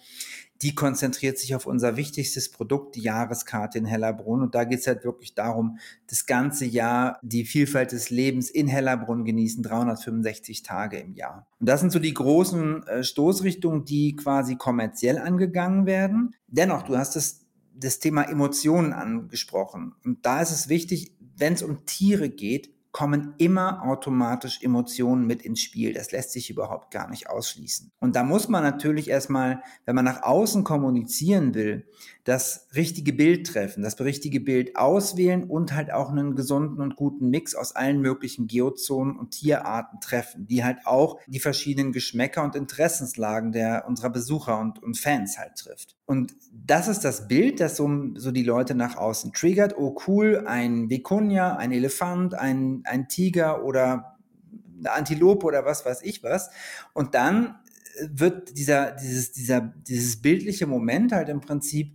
die 0.62 0.74
konzentriert 0.74 1.38
sich 1.38 1.54
auf 1.56 1.66
unser 1.66 1.96
wichtigstes 1.96 2.50
Produkt, 2.50 2.94
die 2.94 3.02
Jahreskarte 3.02 3.78
in 3.78 3.84
Hellerbrunn. 3.84 4.42
Und 4.42 4.54
da 4.54 4.62
geht 4.64 4.80
es 4.80 4.86
halt 4.86 5.04
wirklich 5.04 5.34
darum, 5.34 5.78
das 6.08 6.26
ganze 6.26 6.64
Jahr 6.64 7.18
die 7.22 7.44
Vielfalt 7.44 7.90
des 7.90 8.10
Lebens 8.10 8.48
in 8.48 8.68
Hellerbrunn 8.68 9.24
genießen, 9.24 9.62
365 9.62 10.62
Tage 10.62 10.98
im 10.98 11.14
Jahr. 11.14 11.48
Und 11.58 11.68
das 11.68 11.80
sind 11.80 11.90
so 11.90 11.98
die 11.98 12.14
großen 12.14 12.86
äh, 12.86 13.02
Stoßrichtungen, 13.02 13.84
die 13.84 14.14
quasi 14.14 14.56
kommerziell 14.56 15.18
angegangen 15.18 15.86
werden. 15.86 16.34
Dennoch, 16.46 16.82
du 16.82 16.96
hast 16.96 17.16
das, 17.16 17.40
das 17.74 17.98
Thema 17.98 18.22
Emotionen 18.22 18.92
angesprochen. 18.92 19.94
Und 20.04 20.24
da 20.24 20.42
ist 20.42 20.52
es 20.52 20.68
wichtig, 20.68 21.16
wenn 21.36 21.54
es 21.54 21.62
um 21.62 21.84
Tiere 21.86 22.28
geht, 22.28 22.70
kommen 22.92 23.34
immer 23.38 23.82
automatisch 23.84 24.62
Emotionen 24.62 25.26
mit 25.26 25.42
ins 25.42 25.60
Spiel. 25.60 25.94
Das 25.94 26.12
lässt 26.12 26.32
sich 26.32 26.50
überhaupt 26.50 26.90
gar 26.90 27.08
nicht 27.08 27.28
ausschließen. 27.28 27.90
Und 27.98 28.14
da 28.14 28.22
muss 28.22 28.48
man 28.48 28.62
natürlich 28.62 29.08
erstmal, 29.08 29.62
wenn 29.86 29.96
man 29.96 30.04
nach 30.04 30.22
außen 30.22 30.62
kommunizieren 30.62 31.54
will, 31.54 31.88
das 32.24 32.68
richtige 32.76 33.12
Bild 33.12 33.48
treffen, 33.48 33.82
das 33.82 33.98
richtige 34.00 34.38
Bild 34.38 34.76
auswählen 34.76 35.42
und 35.44 35.74
halt 35.74 35.92
auch 35.92 36.10
einen 36.10 36.36
gesunden 36.36 36.80
und 36.80 36.94
guten 36.94 37.30
Mix 37.30 37.56
aus 37.56 37.74
allen 37.74 38.00
möglichen 38.00 38.46
Geozonen 38.46 39.16
und 39.18 39.32
Tierarten 39.32 40.00
treffen, 40.00 40.46
die 40.46 40.62
halt 40.62 40.78
auch 40.84 41.18
die 41.26 41.40
verschiedenen 41.40 41.90
Geschmäcker 41.92 42.44
und 42.44 42.54
Interessenslagen 42.54 43.50
der 43.50 43.86
unserer 43.88 44.10
Besucher 44.10 44.60
und, 44.60 44.80
und 44.80 44.96
Fans 44.96 45.36
halt 45.36 45.56
trifft. 45.56 45.96
Und 46.06 46.34
das 46.52 46.86
ist 46.86 47.00
das 47.00 47.26
Bild, 47.26 47.58
das 47.58 47.76
so, 47.76 47.90
so 48.14 48.30
die 48.30 48.44
Leute 48.44 48.76
nach 48.76 48.96
außen 48.96 49.32
triggert. 49.32 49.76
Oh 49.76 49.96
cool, 50.06 50.44
ein 50.46 50.90
Vikunja, 50.90 51.56
ein 51.56 51.72
Elefant, 51.72 52.34
ein, 52.34 52.82
ein 52.84 53.08
Tiger 53.08 53.64
oder 53.64 54.16
eine 54.78 54.92
Antilope 54.92 55.44
oder 55.44 55.64
was 55.64 55.84
weiß 55.84 56.02
ich 56.02 56.22
was. 56.22 56.50
Und 56.92 57.14
dann 57.14 57.56
wird 58.00 58.56
dieser, 58.56 58.92
dieses, 58.92 59.32
dieser, 59.32 59.60
dieses 59.60 60.20
bildliche 60.20 60.66
Moment 60.66 61.12
halt 61.12 61.28
im 61.28 61.40
Prinzip 61.40 61.94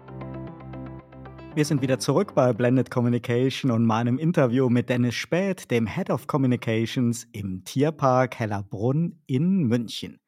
Wir 1.57 1.65
sind 1.65 1.83
wieder 1.83 1.99
zurück 1.99 2.37
bei 2.37 2.53
Blended 2.53 2.89
Communication 2.89 3.73
und 3.73 3.85
meinem 3.85 4.19
Interview 4.19 4.69
mit 4.69 4.89
Dennis 4.89 5.17
Späth, 5.17 5.69
dem 5.73 5.89
Head 5.89 6.11
of 6.11 6.29
Communications 6.29 7.27
im 7.33 7.65
Tierpark 7.65 8.39
Hellerbrunn 8.39 9.19
in 9.27 9.65
München. 9.65 10.21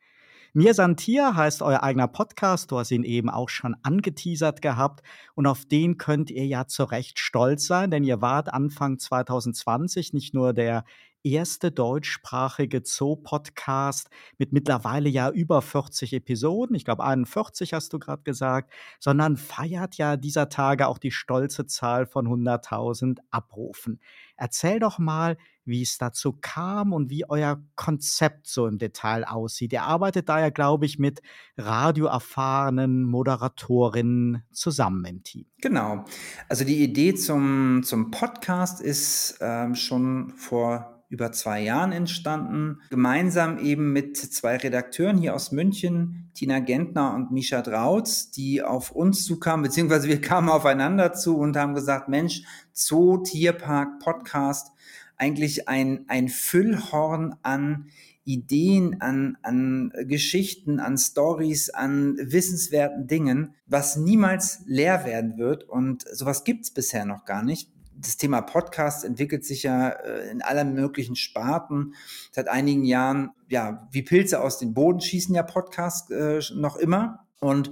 Mir 0.55 0.73
Santier 0.73 1.37
heißt 1.37 1.61
euer 1.61 1.83
eigener 1.83 2.09
Podcast, 2.09 2.71
du 2.71 2.79
hast 2.79 2.91
ihn 2.91 3.05
eben 3.05 3.29
auch 3.29 3.51
schon 3.51 3.77
angeteasert 3.83 4.63
gehabt. 4.63 5.03
Und 5.35 5.47
auf 5.47 5.67
den 5.67 5.99
könnt 5.99 6.31
ihr 6.31 6.47
ja 6.47 6.67
zu 6.67 6.85
Recht 6.85 7.19
stolz 7.19 7.67
sein, 7.67 7.91
denn 7.91 8.03
ihr 8.03 8.23
wart 8.23 8.53
Anfang 8.53 8.99
2020 8.99 10.15
nicht 10.15 10.33
nur 10.33 10.55
der 10.55 10.85
erste 11.33 11.71
deutschsprachige 11.71 12.83
Zoo-Podcast 12.85 14.09
mit 14.39 14.53
mittlerweile 14.53 15.09
ja 15.09 15.31
über 15.31 15.63
40 15.63 16.13
Episoden, 16.13 16.77
ich 16.77 16.85
glaube 16.85 17.05
41 17.05 17.73
hast 17.73 17.93
du 17.93 17.99
gerade 17.99 18.23
gesagt, 18.23 18.73
sondern 18.99 19.37
feiert 19.37 19.97
ja 19.97 20.17
dieser 20.17 20.49
Tage 20.49 20.89
auch 20.89 20.99
die 20.99 21.11
stolze 21.11 21.67
Zahl 21.67 22.07
von 22.07 22.27
100.000 22.27 23.19
Abrufen. 23.31 24.01
Erzähl 24.37 24.79
doch 24.79 24.99
mal, 24.99 25.37
wie 25.69 25.83
es 25.83 25.99
dazu 25.99 26.33
kam 26.41 26.93
und 26.93 27.11
wie 27.11 27.29
euer 27.29 27.63
Konzept 27.77 28.47
so 28.47 28.67
im 28.67 28.79
Detail 28.79 29.25
aussieht. 29.25 29.73
Ihr 29.73 29.83
arbeitet 29.83 30.29
da 30.29 30.41
ja, 30.41 30.49
glaube 30.49 30.87
ich, 30.87 30.99
mit 30.99 31.21
radioerfahrenen 31.59 33.05
Moderatorinnen 33.05 34.43
zusammen 34.51 35.05
im 35.05 35.23
Team. 35.23 35.47
Genau. 35.61 36.05
Also 36.49 36.65
die 36.65 36.83
Idee 36.83 37.15
zum, 37.15 37.83
zum 37.85 38.11
Podcast 38.11 38.81
ist 38.81 39.39
ähm, 39.41 39.75
schon 39.75 40.31
vor 40.31 40.98
über 41.09 41.33
zwei 41.33 41.63
Jahren 41.63 41.93
entstanden, 41.93 42.81
gemeinsam 42.91 43.59
eben 43.59 43.93
mit 43.93 44.17
zwei 44.17 44.57
Redakteuren 44.57 45.19
hier 45.19 45.35
aus 45.35 45.53
München, 45.53 46.31
Tina 46.35 46.61
Gentner 46.61 47.15
und 47.15 47.31
Misha 47.31 47.63
Drautz, 47.63 48.31
die 48.31 48.63
auf 48.63 48.91
uns 48.91 49.25
zukamen, 49.25 49.65
beziehungsweise 49.65 50.09
wir 50.09 50.21
kamen 50.21 50.51
aufeinander 50.51 51.13
zu 51.15 51.39
und 51.39 51.57
haben 51.57 51.75
gesagt, 51.75 52.09
Mensch, 52.09 52.43
Zoo, 52.73 53.19
Tierpark, 53.19 54.01
Podcast, 54.01 54.73
eigentlich 55.17 55.69
ein, 55.69 56.05
ein 56.09 56.29
Füllhorn 56.29 57.37
an 57.43 57.87
Ideen, 58.25 59.01
an, 59.01 59.39
an 59.43 59.91
Geschichten, 60.03 60.81
an 60.81 60.99
Stories, 60.99 61.71
an 61.71 62.19
wissenswerten 62.21 63.07
Dingen, 63.07 63.55
was 63.67 63.97
niemals 63.97 64.61
leer 64.67 65.07
werden 65.07 65.39
wird. 65.39 65.65
Und 65.65 66.05
sowas 66.13 66.45
gibt's 66.45 66.71
bisher 66.71 67.07
noch 67.07 67.25
gar 67.25 67.43
nicht 67.43 67.71
das 68.01 68.17
Thema 68.17 68.41
Podcast 68.41 69.05
entwickelt 69.05 69.45
sich 69.45 69.65
ja 69.65 69.89
äh, 69.89 70.31
in 70.31 70.43
allen 70.43 70.75
möglichen 70.75 71.17
Sparten. 71.17 71.95
Seit 72.33 72.49
einigen 72.49 72.85
Jahren, 72.85 73.31
ja, 73.49 73.89
wie 73.91 74.03
Pilze 74.03 74.41
aus 74.41 74.59
dem 74.59 74.75
Boden 74.75 75.01
schießen 75.01 75.35
ja 75.35 75.43
Podcasts 75.43 76.11
äh, 76.11 76.41
noch 76.55 76.77
immer. 76.77 77.25
Und 77.41 77.71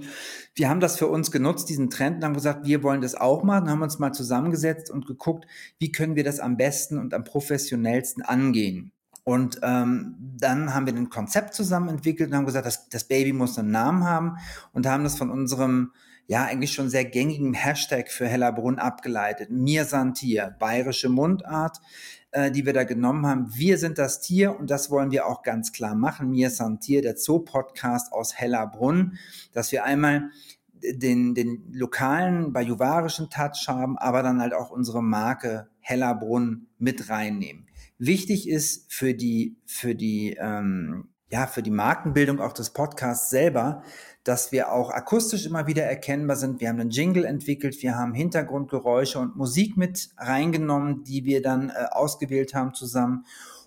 wir 0.55 0.69
haben 0.69 0.79
das 0.79 0.97
für 0.97 1.07
uns 1.07 1.29
genutzt, 1.31 1.69
diesen 1.69 1.89
Trend, 1.89 2.17
und 2.17 2.23
haben 2.23 2.33
gesagt, 2.33 2.65
wir 2.65 2.83
wollen 2.83 3.01
das 3.01 3.15
auch 3.15 3.43
machen, 3.43 3.69
haben 3.69 3.81
uns 3.81 3.99
mal 3.99 4.13
zusammengesetzt 4.13 4.89
und 4.89 5.05
geguckt, 5.05 5.45
wie 5.77 5.91
können 5.91 6.15
wir 6.15 6.23
das 6.23 6.39
am 6.39 6.55
besten 6.55 6.97
und 6.97 7.13
am 7.13 7.25
professionellsten 7.25 8.23
angehen. 8.23 8.91
Und 9.25 9.59
ähm, 9.63 10.15
dann 10.39 10.73
haben 10.73 10.85
wir 10.85 10.95
ein 10.95 11.09
Konzept 11.09 11.53
zusammen 11.53 11.89
entwickelt 11.89 12.29
und 12.29 12.37
haben 12.37 12.45
gesagt, 12.45 12.65
das, 12.65 12.87
das 12.87 13.03
Baby 13.03 13.33
muss 13.33 13.59
einen 13.59 13.71
Namen 13.71 14.05
haben 14.05 14.37
und 14.71 14.87
haben 14.87 15.03
das 15.03 15.17
von 15.17 15.29
unserem 15.29 15.91
ja 16.27 16.43
eigentlich 16.43 16.73
schon 16.73 16.89
sehr 16.89 17.05
gängigen 17.05 17.53
Hashtag 17.53 18.11
für 18.11 18.27
Hellerbrunn 18.27 18.79
abgeleitet. 18.79 19.49
Mir 19.49 19.85
san 19.85 20.13
Tier, 20.13 20.55
bayerische 20.59 21.09
Mundart, 21.09 21.79
äh, 22.31 22.51
die 22.51 22.65
wir 22.65 22.73
da 22.73 22.83
genommen 22.83 23.25
haben. 23.25 23.55
Wir 23.55 23.77
sind 23.77 23.97
das 23.97 24.21
Tier 24.21 24.59
und 24.59 24.69
das 24.69 24.91
wollen 24.91 25.11
wir 25.11 25.25
auch 25.25 25.41
ganz 25.41 25.71
klar 25.71 25.95
machen. 25.95 26.31
Mir 26.31 26.49
san 26.49 26.79
Tier, 26.79 27.01
der 27.01 27.17
Zoo-Podcast 27.17 28.11
aus 28.11 28.35
Hellerbrunn, 28.35 29.17
dass 29.53 29.71
wir 29.71 29.85
einmal 29.85 30.29
den, 30.83 31.33
den 31.33 31.71
lokalen 31.71 32.53
bajuwarischen 32.53 33.29
Touch 33.29 33.67
haben, 33.67 33.97
aber 33.97 34.21
dann 34.21 34.41
halt 34.41 34.53
auch 34.53 34.69
unsere 34.69 35.01
Marke 35.01 35.69
Hellerbrunn 35.79 36.67
mit 36.77 37.09
reinnehmen. 37.09 37.67
Wichtig 37.97 38.47
ist 38.47 38.91
für 38.93 39.13
die, 39.13 39.57
für 39.65 39.95
die, 39.95 40.37
ähm, 40.39 41.09
ja, 41.29 41.47
für 41.47 41.63
die 41.63 41.71
Markenbildung 41.71 42.39
auch 42.39 42.53
des 42.53 42.71
Podcasts 42.71 43.29
selber, 43.29 43.83
dass 44.27 44.51
wir 44.51 44.73
auch 44.73 44.89
akustisch 44.89 45.45
immer 45.45 45.67
wieder 45.67 45.83
erkennbar 45.83 46.35
sind. 46.35 46.59
Wir 46.59 46.69
haben 46.69 46.79
einen 46.79 46.89
Jingle 46.89 47.23
entwickelt, 47.23 47.81
wir 47.81 47.95
haben 47.95 48.13
Hintergrundgeräusche 48.13 49.19
und 49.19 49.37
Musik 49.37 49.77
mit 49.77 50.09
reingenommen, 50.17 51.03
die 51.05 51.23
wir 51.23 51.41
dann 51.41 51.69
äh, 51.69 51.85
ausgewählt 51.91 52.53
haben 52.53 52.73
zusammen. 52.73 53.25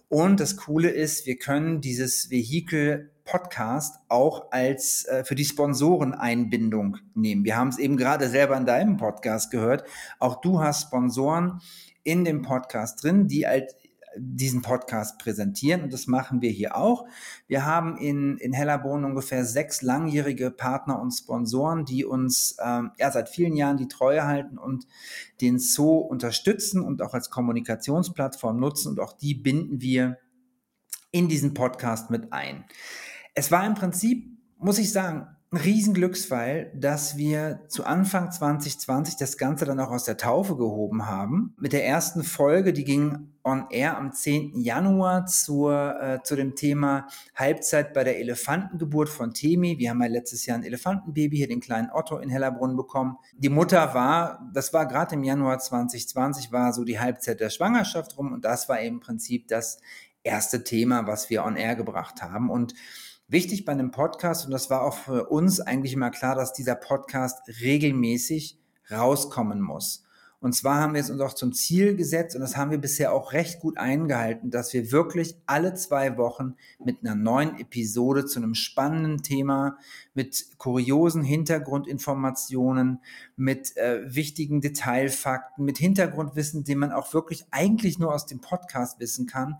Und 0.08 0.40
das 0.40 0.56
Coole 0.56 0.90
ist, 0.90 1.26
wir 1.26 1.38
können 1.38 1.80
dieses 1.80 2.30
Vehikel 2.30 3.10
Podcast 3.24 4.00
auch 4.08 4.50
als 4.50 5.04
äh, 5.06 5.24
für 5.24 5.34
die 5.36 5.44
Sponsoreneinbindung 5.44 6.98
nehmen. 7.14 7.44
Wir 7.44 7.56
haben 7.56 7.68
es 7.68 7.78
eben 7.78 7.96
gerade 7.96 8.28
selber 8.28 8.56
in 8.56 8.66
deinem 8.66 8.96
Podcast 8.96 9.50
gehört. 9.50 9.84
Auch 10.18 10.40
du 10.40 10.60
hast 10.60 10.82
Sponsoren 10.82 11.60
in 12.02 12.24
dem 12.24 12.42
Podcast 12.42 13.02
drin, 13.02 13.28
die 13.28 13.46
halt 13.46 13.76
diesen 14.16 14.62
Podcast 14.62 15.18
präsentieren 15.18 15.82
und 15.82 15.92
das 15.92 16.06
machen 16.06 16.42
wir 16.42 16.50
hier 16.50 16.76
auch. 16.76 17.06
Wir 17.46 17.64
haben 17.64 17.96
in, 17.96 18.36
in 18.38 18.52
Hellerbrunn 18.52 19.04
ungefähr 19.04 19.44
sechs 19.44 19.82
langjährige 19.82 20.50
Partner 20.50 21.00
und 21.00 21.12
Sponsoren, 21.12 21.84
die 21.84 22.04
uns 22.04 22.56
ähm, 22.62 22.90
ja, 22.98 23.10
seit 23.10 23.28
vielen 23.28 23.56
Jahren 23.56 23.76
die 23.76 23.88
Treue 23.88 24.26
halten 24.26 24.58
und 24.58 24.86
den 25.40 25.58
Zoo 25.58 25.98
unterstützen 25.98 26.82
und 26.82 27.02
auch 27.02 27.14
als 27.14 27.30
Kommunikationsplattform 27.30 28.58
nutzen 28.58 28.88
und 28.88 29.00
auch 29.00 29.12
die 29.12 29.34
binden 29.34 29.80
wir 29.80 30.18
in 31.12 31.28
diesen 31.28 31.54
Podcast 31.54 32.10
mit 32.10 32.32
ein. 32.32 32.64
Es 33.34 33.50
war 33.50 33.66
im 33.66 33.74
Prinzip, 33.74 34.38
muss 34.58 34.78
ich 34.78 34.92
sagen, 34.92 35.26
ein 35.52 35.56
Riesenglücksfall, 35.56 36.70
dass 36.76 37.16
wir 37.16 37.62
zu 37.66 37.84
Anfang 37.84 38.30
2020 38.30 39.16
das 39.16 39.36
Ganze 39.36 39.64
dann 39.64 39.80
auch 39.80 39.90
aus 39.90 40.04
der 40.04 40.16
Taufe 40.16 40.56
gehoben 40.56 41.06
haben. 41.06 41.54
Mit 41.58 41.72
der 41.72 41.84
ersten 41.84 42.22
Folge, 42.22 42.72
die 42.72 42.84
ging 42.84 43.32
on 43.42 43.66
air 43.70 43.98
am 43.98 44.12
10. 44.12 44.60
Januar 44.60 45.26
zur, 45.26 46.00
äh, 46.00 46.22
zu 46.22 46.36
dem 46.36 46.54
Thema 46.54 47.08
Halbzeit 47.34 47.94
bei 47.94 48.04
der 48.04 48.20
Elefantengeburt 48.20 49.08
von 49.08 49.34
Temi. 49.34 49.76
Wir 49.78 49.90
haben 49.90 50.00
ja 50.00 50.06
letztes 50.06 50.46
Jahr 50.46 50.56
ein 50.56 50.62
Elefantenbaby, 50.62 51.38
hier 51.38 51.48
den 51.48 51.60
kleinen 51.60 51.90
Otto 51.90 52.18
in 52.18 52.28
Hellerbrunn 52.28 52.76
bekommen. 52.76 53.16
Die 53.36 53.48
Mutter 53.48 53.92
war, 53.92 54.48
das 54.54 54.72
war 54.72 54.86
gerade 54.86 55.16
im 55.16 55.24
Januar 55.24 55.58
2020, 55.58 56.52
war 56.52 56.72
so 56.72 56.84
die 56.84 57.00
Halbzeit 57.00 57.40
der 57.40 57.50
Schwangerschaft 57.50 58.16
rum 58.16 58.32
und 58.32 58.44
das 58.44 58.68
war 58.68 58.78
im 58.78 59.00
Prinzip 59.00 59.48
das 59.48 59.80
erste 60.22 60.62
Thema, 60.62 61.08
was 61.08 61.28
wir 61.28 61.44
on 61.44 61.56
air 61.56 61.74
gebracht 61.74 62.22
haben. 62.22 62.50
Und 62.50 62.74
Wichtig 63.32 63.64
bei 63.64 63.70
einem 63.70 63.92
Podcast, 63.92 64.44
und 64.44 64.50
das 64.50 64.70
war 64.70 64.82
auch 64.82 64.94
für 64.94 65.28
uns 65.28 65.60
eigentlich 65.60 65.92
immer 65.92 66.10
klar, 66.10 66.34
dass 66.34 66.52
dieser 66.52 66.74
Podcast 66.74 67.40
regelmäßig 67.60 68.58
rauskommen 68.90 69.60
muss. 69.60 70.02
Und 70.40 70.55
zwar 70.55 70.81
haben 70.81 70.94
wir 70.94 71.03
es 71.03 71.11
uns 71.11 71.20
auch 71.20 71.35
zum 71.35 71.53
Ziel 71.53 71.96
gesetzt 71.96 72.35
und 72.35 72.40
das 72.40 72.57
haben 72.57 72.70
wir 72.70 72.79
bisher 72.79 73.12
auch 73.12 73.35
recht 73.35 73.61
gut 73.61 73.76
eingehalten, 73.76 74.50
dass 74.50 74.72
wir 74.72 74.90
wirklich 74.90 75.37
alle 75.44 75.74
zwei 75.74 76.16
Wochen 76.16 76.55
mit 76.83 76.98
einer 77.03 77.14
neuen 77.14 77.59
Episode 77.59 78.24
zu 78.24 78.38
einem 78.38 78.55
spannenden 78.55 79.22
Thema, 79.22 79.76
mit 80.14 80.46
kuriosen 80.57 81.22
Hintergrundinformationen, 81.22 83.00
mit 83.37 83.76
äh, 83.76 84.00
wichtigen 84.07 84.62
Detailfakten, 84.62 85.62
mit 85.62 85.76
Hintergrundwissen, 85.76 86.64
den 86.64 86.79
man 86.79 86.92
auch 86.92 87.12
wirklich 87.12 87.44
eigentlich 87.50 87.98
nur 87.98 88.14
aus 88.14 88.24
dem 88.24 88.40
Podcast 88.40 88.98
wissen 88.98 89.26
kann 89.26 89.59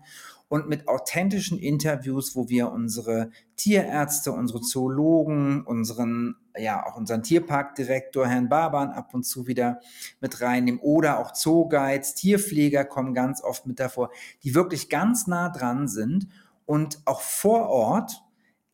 und 0.51 0.67
mit 0.67 0.89
authentischen 0.89 1.57
Interviews, 1.57 2.35
wo 2.35 2.49
wir 2.49 2.71
unsere 2.71 3.31
Tierärzte, 3.55 4.33
unsere 4.33 4.59
Zoologen, 4.59 5.63
unseren, 5.63 6.35
ja, 6.57 6.85
auch 6.85 6.97
unseren 6.97 7.23
Tierparkdirektor, 7.23 8.27
Herrn 8.27 8.49
Barban, 8.49 8.91
ab 8.91 9.13
und 9.13 9.23
zu 9.23 9.47
wieder 9.47 9.79
mit 10.19 10.41
reinnehmen 10.41 10.79
oder 10.81 11.19
auch 11.19 11.31
Zooguides, 11.31 12.15
Tierpfleger 12.15 12.85
kommen 12.85 13.13
ganz 13.13 13.43
oft 13.43 13.65
mit 13.65 13.79
davor, 13.79 14.11
die 14.43 14.55
wirklich 14.55 14.89
ganz 14.89 15.27
nah 15.27 15.49
dran 15.49 15.87
sind 15.87 16.27
und 16.65 16.99
auch 17.05 17.21
vor 17.21 17.69
Ort 17.69 18.23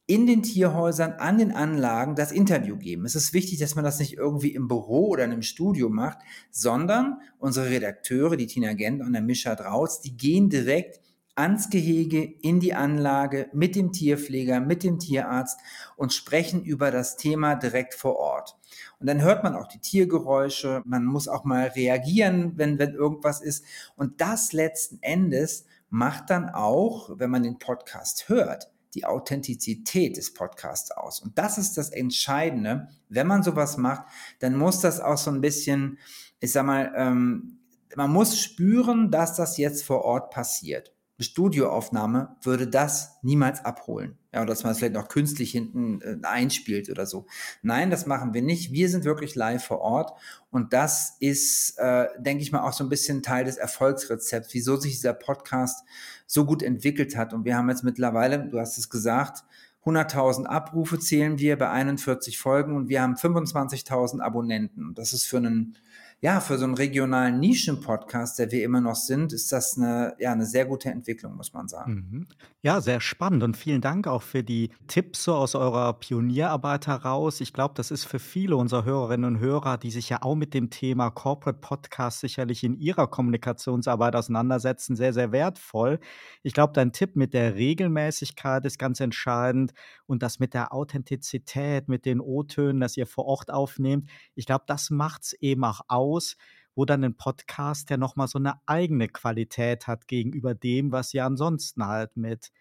in 0.10 0.26
den 0.26 0.42
Tierhäusern, 0.42 1.14
an 1.14 1.38
den 1.38 1.52
Anlagen 1.52 2.16
das 2.16 2.32
Interview 2.32 2.78
geben. 2.78 3.06
Es 3.06 3.16
ist 3.16 3.34
wichtig, 3.34 3.60
dass 3.60 3.76
man 3.76 3.84
das 3.84 4.00
nicht 4.00 4.14
irgendwie 4.14 4.56
im 4.56 4.70
Büro 4.70 5.10
oder 5.10 5.26
in 5.26 5.34
einem 5.34 5.42
Studio 5.42 5.90
macht, 5.90 6.20
sondern 6.50 7.20
unsere 7.40 7.70
Redakteure, 7.70 8.38
die 8.38 8.48
Tina 8.48 8.72
Gent 8.74 9.02
und 9.02 9.12
der 9.12 9.22
Mischa 9.22 9.56
Drauz, 9.56 10.00
die 10.00 10.16
gehen 10.16 10.50
direkt 10.50 11.02
ans 11.38 11.70
Gehege, 11.70 12.24
in 12.24 12.60
die 12.60 12.74
Anlage 12.74 13.50
mit 13.54 13.76
dem 13.76 13.92
Tierpfleger, 13.92 14.60
mit 14.60 14.84
dem 14.84 15.00
Tierarzt 15.00 15.60
und 15.96 16.14
sprechen 16.14 16.64
über 16.64 16.92
das 16.92 17.18
Thema 17.18 17.56
direkt 17.56 17.94
vor 17.94 18.18
Ort. 18.18 18.58
Und 19.00 19.08
dann 19.08 19.22
hört 19.22 19.44
man 19.44 19.56
auch 19.56 19.68
die 19.68 19.80
Tiergeräusche, 19.80 20.82
man 20.86 21.06
muss 21.06 21.28
auch 21.28 21.44
mal 21.44 21.68
reagieren, 21.68 22.54
wenn, 22.56 22.80
wenn 22.80 22.94
irgendwas 22.94 23.42
ist. 23.42 23.64
Und 23.96 24.20
das 24.20 24.52
letzten 24.52 24.98
Endes 25.02 25.66
macht 25.90 26.30
dann 26.30 26.50
auch, 26.50 27.12
wenn 27.18 27.30
man 27.30 27.44
den 27.44 27.60
Podcast 27.60 28.30
hört, 28.30 28.72
die 28.96 29.06
Authentizität 29.06 30.18
des 30.18 30.34
Podcasts 30.34 30.92
aus. 30.92 31.20
Und 31.20 31.38
das 31.38 31.58
ist 31.60 31.78
das 31.78 31.90
Entscheidende. 31.90 32.88
Wenn 33.10 33.28
man 33.28 33.44
sowas 33.44 33.78
macht, 33.78 34.04
dann 34.40 34.58
muss 34.58 34.82
das 34.82 35.00
auch 35.00 35.18
so 35.18 35.30
ein 35.30 35.42
bisschen, 35.42 36.00
ich 36.40 36.52
sag 36.52 36.66
mal, 36.66 36.92
ähm, 36.96 37.60
man 37.96 38.12
muss 38.12 38.40
spüren, 38.40 39.12
dass 39.12 39.36
das 39.36 39.58
jetzt 39.58 39.84
vor 39.84 40.04
Ort 40.04 40.32
passiert. 40.32 40.94
Studioaufnahme 41.20 42.36
würde 42.44 42.68
das 42.68 43.18
niemals 43.24 43.66
abholen. 43.66 44.18
Ja, 44.34 44.42
oder 44.42 44.50
dass 44.50 44.64
man 44.64 44.72
es 44.72 44.78
vielleicht 44.78 44.94
noch 44.94 45.08
künstlich 45.08 45.52
hinten 45.52 46.02
äh, 46.02 46.18
einspielt 46.22 46.90
oder 46.90 47.08
so. 47.08 47.26
Nein, 47.64 47.90
das 47.90 48.06
machen 48.06 48.36
wir 48.36 48.44
nicht. 48.44 48.72
Wir 48.72 48.88
sind 48.88 49.04
wirklich 49.04 49.34
live 49.34 49.64
vor 49.64 49.80
Ort 49.80 50.12
und 50.52 50.74
das 50.74 51.18
ist, 51.20 51.80
äh, 51.80 52.08
denke 52.20 52.44
ich 52.44 52.52
mal, 52.52 52.62
auch 52.62 52.74
so 52.74 52.84
ein 52.84 52.90
bisschen 52.90 53.24
Teil 53.24 53.46
des 53.46 53.58
Erfolgsrezepts, 53.58 54.54
wieso 54.54 54.76
sich 54.76 54.94
dieser 54.94 55.14
Podcast 55.14 55.84
so 56.28 56.46
gut 56.46 56.62
entwickelt 56.62 57.18
hat. 57.18 57.34
Und 57.34 57.46
wir 57.46 57.58
haben 57.58 57.70
jetzt 57.70 57.84
mittlerweile, 57.84 58.48
du 58.48 58.60
hast 58.60 58.78
es 58.78 58.90
gesagt, 58.90 59.44
100.000 59.88 60.46
Abrufe 60.46 61.00
zählen 61.00 61.40
wir 61.40 61.58
bei 61.58 61.70
41 61.70 62.38
Folgen 62.38 62.76
und 62.76 62.90
wir 62.90 63.02
haben 63.02 63.16
25.000 63.16 64.20
Abonnenten. 64.20 64.94
Das 64.94 65.14
ist 65.14 65.26
für 65.26 65.38
einen 65.38 65.78
ja, 66.20 66.40
für 66.40 66.58
so 66.58 66.64
einen 66.64 66.74
regionalen 66.74 67.40
Nischen-Podcast, 67.40 68.40
der 68.40 68.52
wir 68.52 68.64
immer 68.64 68.82
noch 68.82 68.96
sind, 68.96 69.34
ist 69.34 69.52
das 69.52 69.78
eine, 69.78 70.16
ja, 70.18 70.32
eine 70.32 70.48
sehr 70.48 70.66
gute 70.66 70.90
Entwicklung, 70.90 71.36
muss 71.36 71.54
man 71.54 71.68
sagen. 71.68 71.94
Mhm. 71.94 72.28
Ja, 72.64 72.82
sehr 72.82 73.02
spannend 73.02 73.44
und 73.44 73.56
vielen 73.56 73.82
Dank 73.82 74.08
auch 74.08 74.24
für 74.24 74.44
die 74.44 74.72
Tipps 74.88 75.24
so 75.24 75.36
aus 75.36 75.54
eurer 75.54 75.94
Pionierarbeit 75.94 76.88
heraus. 76.88 77.40
Ich 77.40 77.54
glaube, 77.54 77.76
das 77.78 77.92
ist 77.92 78.06
für 78.06 78.18
viele 78.18 78.56
unserer 78.56 78.84
Hörerinnen 78.84 79.36
und 79.36 79.40
Hörer, 79.40 79.78
die 79.78 79.92
sich 79.92 80.10
ja 80.10 80.24
auch 80.24 80.34
mit 80.34 80.56
dem 80.56 80.72
Thema 80.72 81.12
Corporate 81.12 81.60
Podcast 81.60 82.22
sicherlich 82.22 82.64
in 82.64 82.74
ihrer 82.80 83.06
Kommunikationsarbeit 83.06 84.16
auseinandersetzen, 84.16 84.96
sehr, 84.96 85.14
sehr 85.14 85.32
wertvoll. 85.32 86.00
Ich 86.42 86.54
glaube, 86.54 86.74
dein 86.74 86.94
Tipp 86.94 87.16
mit 87.16 87.36
der 87.36 87.54
Regelmäßigkeit 87.54 88.66
ist 88.66 88.80
ganz 88.80 89.00
entscheidend 89.00 89.72
und 90.08 90.24
das 90.24 90.40
mit 90.40 90.56
der 90.56 90.74
Authentizität, 90.74 91.88
mit 91.88 92.06
den 92.06 92.20
O-Tönen, 92.20 92.82
dass 92.82 92.98
ihr 92.98 93.06
vor 93.06 93.26
Ort 93.26 93.52
aufnehmt. 93.52 94.10
Ich 94.34 94.48
glaube, 94.48 94.64
das 94.66 94.90
macht 94.90 95.24
es 95.24 95.34
eben 95.34 95.64
auch 95.64 95.82
aus 95.88 96.07
aus, 96.08 96.38
wo 96.76 96.86
dann 96.86 97.04
ein 97.04 97.18
Podcast 97.18 97.90
ja 97.90 97.98
nochmal 97.98 98.28
so 98.28 98.40
eine 98.40 98.62
eigene 98.66 99.08
Qualität 99.08 99.88
hat 99.88 100.08
gegenüber 100.08 100.54
dem, 100.54 100.92
was 100.92 101.14
ihr 101.14 101.26
ansonsten 101.26 101.86
halt 101.86 102.16
mit 102.16 102.52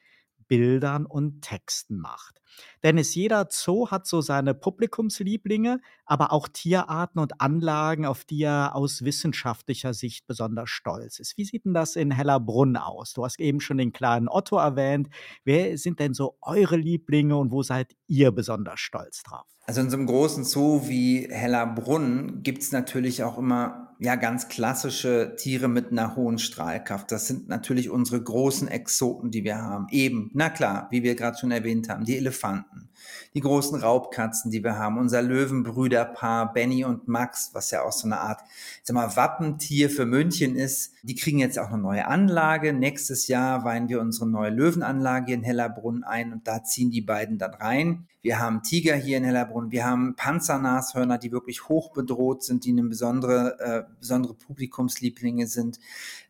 Bildern 0.49 1.07
und 1.07 1.43
Texten 1.43 1.99
macht. 1.99 2.41
Denn 2.83 2.99
es 2.99 3.15
jeder 3.15 3.49
Zoo 3.51 3.91
hat 3.91 4.07
so 4.07 4.21
seine 4.21 4.55
Publikumslieblinge, 4.55 5.81
aber 6.05 6.33
auch 6.33 6.49
Tierarten 6.49 7.21
und 7.21 7.41
Anlagen, 7.41 8.07
auf 8.07 8.25
die 8.25 8.43
er 8.43 8.75
aus 8.75 9.05
wissenschaftlicher 9.05 9.93
Sicht 9.93 10.27
besonders 10.27 10.71
stolz 10.71 11.19
ist. 11.19 11.37
Wie 11.37 11.45
sieht 11.45 11.65
denn 11.65 11.75
das 11.75 11.97
in 11.97 12.11
Hellerbrunn 12.11 12.77
aus? 12.77 13.13
Du 13.13 13.25
hast 13.25 13.41
eben 13.41 13.61
schon 13.61 13.79
den 13.79 13.93
kleinen 13.93 14.29
Otto 14.29 14.57
erwähnt. 14.57 15.09
Wer 15.45 15.77
sind 15.79 16.01
denn 16.01 16.15
so 16.15 16.39
eure 16.41 16.77
Lieblinge 16.77 17.37
und 17.37 17.51
wo 17.51 17.63
seid 17.63 17.97
ihr 18.07 18.31
besonders 18.33 18.81
stolz 18.81 19.23
drauf? 19.23 19.56
Also 19.69 19.81
in 19.81 19.91
so 19.91 19.97
einem 19.97 20.07
großen 20.07 20.45
Zoo 20.45 20.83
wie 20.87 21.27
Hellerbrunn 21.29 22.45
gibt 22.45 22.63
es 22.63 22.71
natürlich 22.71 23.25
auch 23.25 23.37
immer 23.37 23.87
ja 23.99 24.15
ganz 24.15 24.49
klassische 24.49 25.35
Tiere 25.37 25.69
mit 25.69 25.91
einer 25.91 26.15
hohen 26.15 26.39
Strahlkraft. 26.39 27.11
Das 27.11 27.27
sind 27.27 27.49
natürlich 27.49 27.91
unsere 27.91 28.23
großen 28.23 28.69
Exoten, 28.69 29.31
die 29.31 29.43
wir 29.43 29.59
haben. 29.59 29.87
Eben, 29.91 30.31
na 30.35 30.51
klar, 30.51 30.87
wie 30.91 31.03
wir 31.03 31.17
gerade 31.17 31.39
schon 31.39 31.51
erwähnt 31.51 31.89
haben, 31.89 32.05
die 32.05 32.17
Elefanten, 32.17 32.91
die 33.35 33.41
großen 33.41 33.81
Raubkatzen, 33.81 34.51
die 34.51 34.63
wir 34.63 34.79
haben, 34.79 34.99
unser 34.99 35.23
Löwenbrüderpaar 35.23 36.53
Benny 36.53 36.85
und 36.85 37.09
Max, 37.09 37.51
was 37.53 37.71
ja 37.71 37.83
auch 37.83 37.93
so 37.93 38.07
eine 38.07 38.21
Art, 38.21 38.41
sag 38.85 38.95
mal, 38.95 39.17
Wappentier 39.17 39.91
für 39.91 40.07
München 40.07 40.57
ist. 40.57 40.93
Die 41.03 41.15
kriegen 41.15 41.39
jetzt 41.39 41.59
auch 41.59 41.71
eine 41.71 41.79
neue 41.79 42.07
Anlage. 42.07 42.73
Nächstes 42.73 43.29
Jahr 43.29 43.65
weihen 43.65 43.89
wir 43.89 44.01
unsere 44.01 44.29
neue 44.29 44.51
Löwenanlage 44.51 45.33
in 45.33 45.43
Hellerbrunn 45.43 46.05
ein 46.05 46.33
und 46.33 46.47
da 46.47 46.63
ziehen 46.63 46.91
die 46.91 47.03
beiden 47.03 47.39
dann 47.39 47.55
rein. 47.55 48.07
Wir 48.27 48.41
haben 48.41 48.65
Tiger 48.65 48.97
hier 48.97 49.19
in 49.19 49.25
Hellerbrunn. 49.25 49.71
Wir 49.71 49.85
haben 49.85 50.17
Panzernashörner, 50.17 51.17
die 51.17 51.31
wirklich 51.31 51.69
hoch 51.69 51.93
bedroht 51.93 52.43
sind, 52.43 52.65
die 52.65 52.73
eine 52.73 52.83
besondere, 52.83 53.57
äh, 53.61 53.95
besondere 54.01 54.35
Publikumslieblinge 54.35 55.47
sind. 55.47 55.79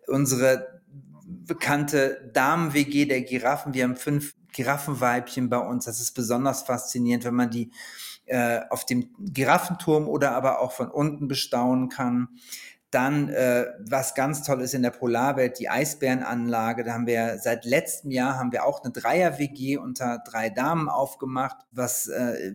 Unsere 0.07 0.83
bekannte 1.27 2.31
Damen-WG 2.35 3.07
der 3.07 3.23
Giraffen. 3.23 3.73
Wir 3.73 3.85
haben 3.85 3.97
fünf 3.97 4.35
Giraffenweibchen 4.53 5.49
bei 5.49 5.57
uns. 5.57 5.87
Das 5.87 5.99
ist 5.99 6.13
besonders 6.13 6.65
faszinierend, 6.65 7.25
wenn 7.25 7.35
man 7.35 7.51
die 7.51 7.71
äh, 8.27 8.61
auf 8.69 8.85
dem 8.85 9.09
Giraffenturm 9.19 10.07
oder 10.07 10.33
aber 10.33 10.61
auch 10.61 10.73
von 10.73 10.91
unten 10.91 11.29
bestaunen 11.29 11.89
kann. 11.89 12.29
Dann, 12.90 13.29
äh, 13.29 13.66
was 13.81 14.14
ganz 14.14 14.42
toll 14.44 14.61
ist 14.61 14.72
in 14.72 14.83
der 14.83 14.90
Polarwelt, 14.90 15.59
die 15.59 15.68
Eisbärenanlage. 15.68 16.85
Da 16.85 16.92
haben 16.92 17.07
wir 17.07 17.38
seit 17.38 17.64
letztem 17.64 18.11
Jahr 18.11 18.38
haben 18.38 18.53
wir 18.53 18.64
auch 18.64 18.83
eine 18.83 18.92
Dreier-WG 18.92 19.77
unter 19.77 20.22
drei 20.25 20.51
Damen 20.51 20.88
aufgemacht, 20.88 21.57
was 21.72 22.07
äh, 22.07 22.55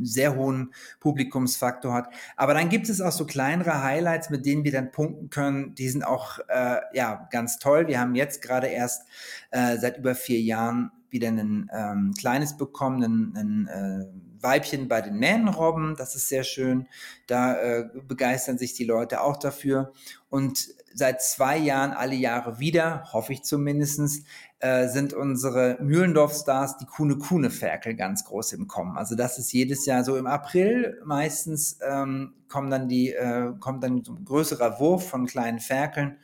sehr 0.00 0.34
hohen 0.34 0.72
Publikumsfaktor 1.00 1.94
hat. 1.94 2.12
Aber 2.36 2.54
dann 2.54 2.68
gibt 2.68 2.88
es 2.88 3.00
auch 3.00 3.12
so 3.12 3.24
kleinere 3.24 3.82
Highlights, 3.82 4.30
mit 4.30 4.46
denen 4.46 4.64
wir 4.64 4.72
dann 4.72 4.90
punkten 4.90 5.30
können. 5.30 5.74
Die 5.76 5.88
sind 5.88 6.04
auch 6.04 6.38
äh, 6.48 6.80
ja 6.92 7.28
ganz 7.30 7.58
toll. 7.58 7.86
Wir 7.86 8.00
haben 8.00 8.14
jetzt 8.14 8.42
gerade 8.42 8.66
erst 8.66 9.06
äh, 9.50 9.78
seit 9.78 9.98
über 9.98 10.14
vier 10.14 10.40
Jahren 10.40 10.90
wieder 11.10 11.28
ein 11.28 11.70
ähm, 11.72 12.14
kleines 12.18 12.56
bekommen, 12.56 13.02
ein, 13.02 13.36
ein 13.36 13.68
äh, 13.68 14.27
Weibchen 14.40 14.88
bei 14.88 15.00
den 15.00 15.18
Mähnenrobben, 15.18 15.96
das 15.96 16.14
ist 16.14 16.28
sehr 16.28 16.44
schön. 16.44 16.88
Da 17.26 17.56
äh, 17.56 17.88
begeistern 18.06 18.58
sich 18.58 18.74
die 18.74 18.84
Leute 18.84 19.20
auch 19.20 19.36
dafür. 19.36 19.92
Und 20.30 20.68
seit 20.94 21.22
zwei 21.22 21.56
Jahren, 21.56 21.92
alle 21.92 22.14
Jahre 22.14 22.58
wieder, 22.58 23.04
hoffe 23.12 23.32
ich 23.32 23.42
zumindestens, 23.42 24.24
äh, 24.60 24.88
sind 24.88 25.14
unsere 25.14 25.78
Mühlendorf-Stars, 25.80 26.78
die 26.78 26.86
Kuhne-Kuhne-Ferkel, 26.86 27.94
ganz 27.94 28.24
groß 28.24 28.52
im 28.54 28.66
Kommen. 28.66 28.96
Also 28.96 29.14
das 29.14 29.38
ist 29.38 29.52
jedes 29.52 29.86
Jahr 29.86 30.02
so 30.02 30.16
im 30.16 30.26
April 30.26 31.00
meistens 31.04 31.78
ähm, 31.88 32.34
kommen 32.48 32.70
dann 32.70 32.88
die, 32.88 33.12
äh, 33.12 33.52
kommt 33.60 33.84
dann 33.84 33.98
ein 33.98 34.24
größerer 34.24 34.80
Wurf 34.80 35.08
von 35.08 35.26
kleinen 35.26 35.60
Ferkeln 35.60 36.18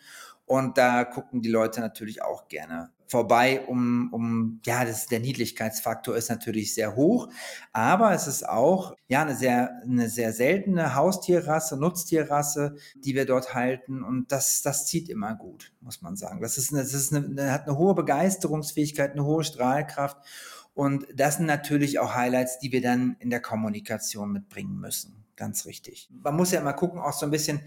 und 0.46 0.79
da 0.79 1.05
gucken 1.05 1.42
die 1.42 1.50
Leute 1.50 1.81
natürlich 1.81 2.22
auch 2.22 2.48
gerne 2.48 2.90
vorbei, 3.06 3.62
um, 3.66 4.12
um 4.12 4.60
ja, 4.64 4.84
das, 4.84 5.06
der 5.06 5.20
Niedlichkeitsfaktor 5.20 6.16
ist 6.16 6.30
natürlich 6.30 6.74
sehr 6.74 6.96
hoch, 6.96 7.28
aber 7.72 8.12
es 8.12 8.26
ist 8.26 8.48
auch 8.48 8.94
ja 9.08 9.22
eine 9.22 9.34
sehr, 9.34 9.80
eine 9.82 10.08
sehr 10.08 10.32
seltene 10.32 10.94
Haustierrasse, 10.94 11.76
Nutztierrasse, 11.76 12.76
die 12.96 13.14
wir 13.14 13.26
dort 13.26 13.54
halten 13.54 14.02
und 14.02 14.32
das, 14.32 14.62
das 14.62 14.86
zieht 14.86 15.08
immer 15.08 15.34
gut, 15.34 15.72
muss 15.80 16.02
man 16.02 16.16
sagen. 16.16 16.40
Das 16.40 16.58
ist, 16.58 16.72
eine, 16.72 16.82
das 16.82 16.94
ist 16.94 17.14
eine, 17.14 17.52
hat 17.52 17.68
eine 17.68 17.78
hohe 17.78 17.94
Begeisterungsfähigkeit, 17.94 19.12
eine 19.12 19.24
hohe 19.24 19.44
Strahlkraft 19.44 20.16
und 20.74 21.06
das 21.14 21.36
sind 21.36 21.46
natürlich 21.46 22.00
auch 22.00 22.14
Highlights, 22.14 22.58
die 22.58 22.72
wir 22.72 22.82
dann 22.82 23.16
in 23.20 23.30
der 23.30 23.40
Kommunikation 23.40 24.32
mitbringen 24.32 24.78
müssen. 24.80 25.24
Ganz 25.36 25.66
richtig. 25.66 26.08
Man 26.10 26.36
muss 26.36 26.52
ja 26.52 26.60
immer 26.60 26.72
gucken, 26.72 27.00
auch 27.00 27.12
so 27.12 27.26
ein 27.26 27.30
bisschen, 27.30 27.60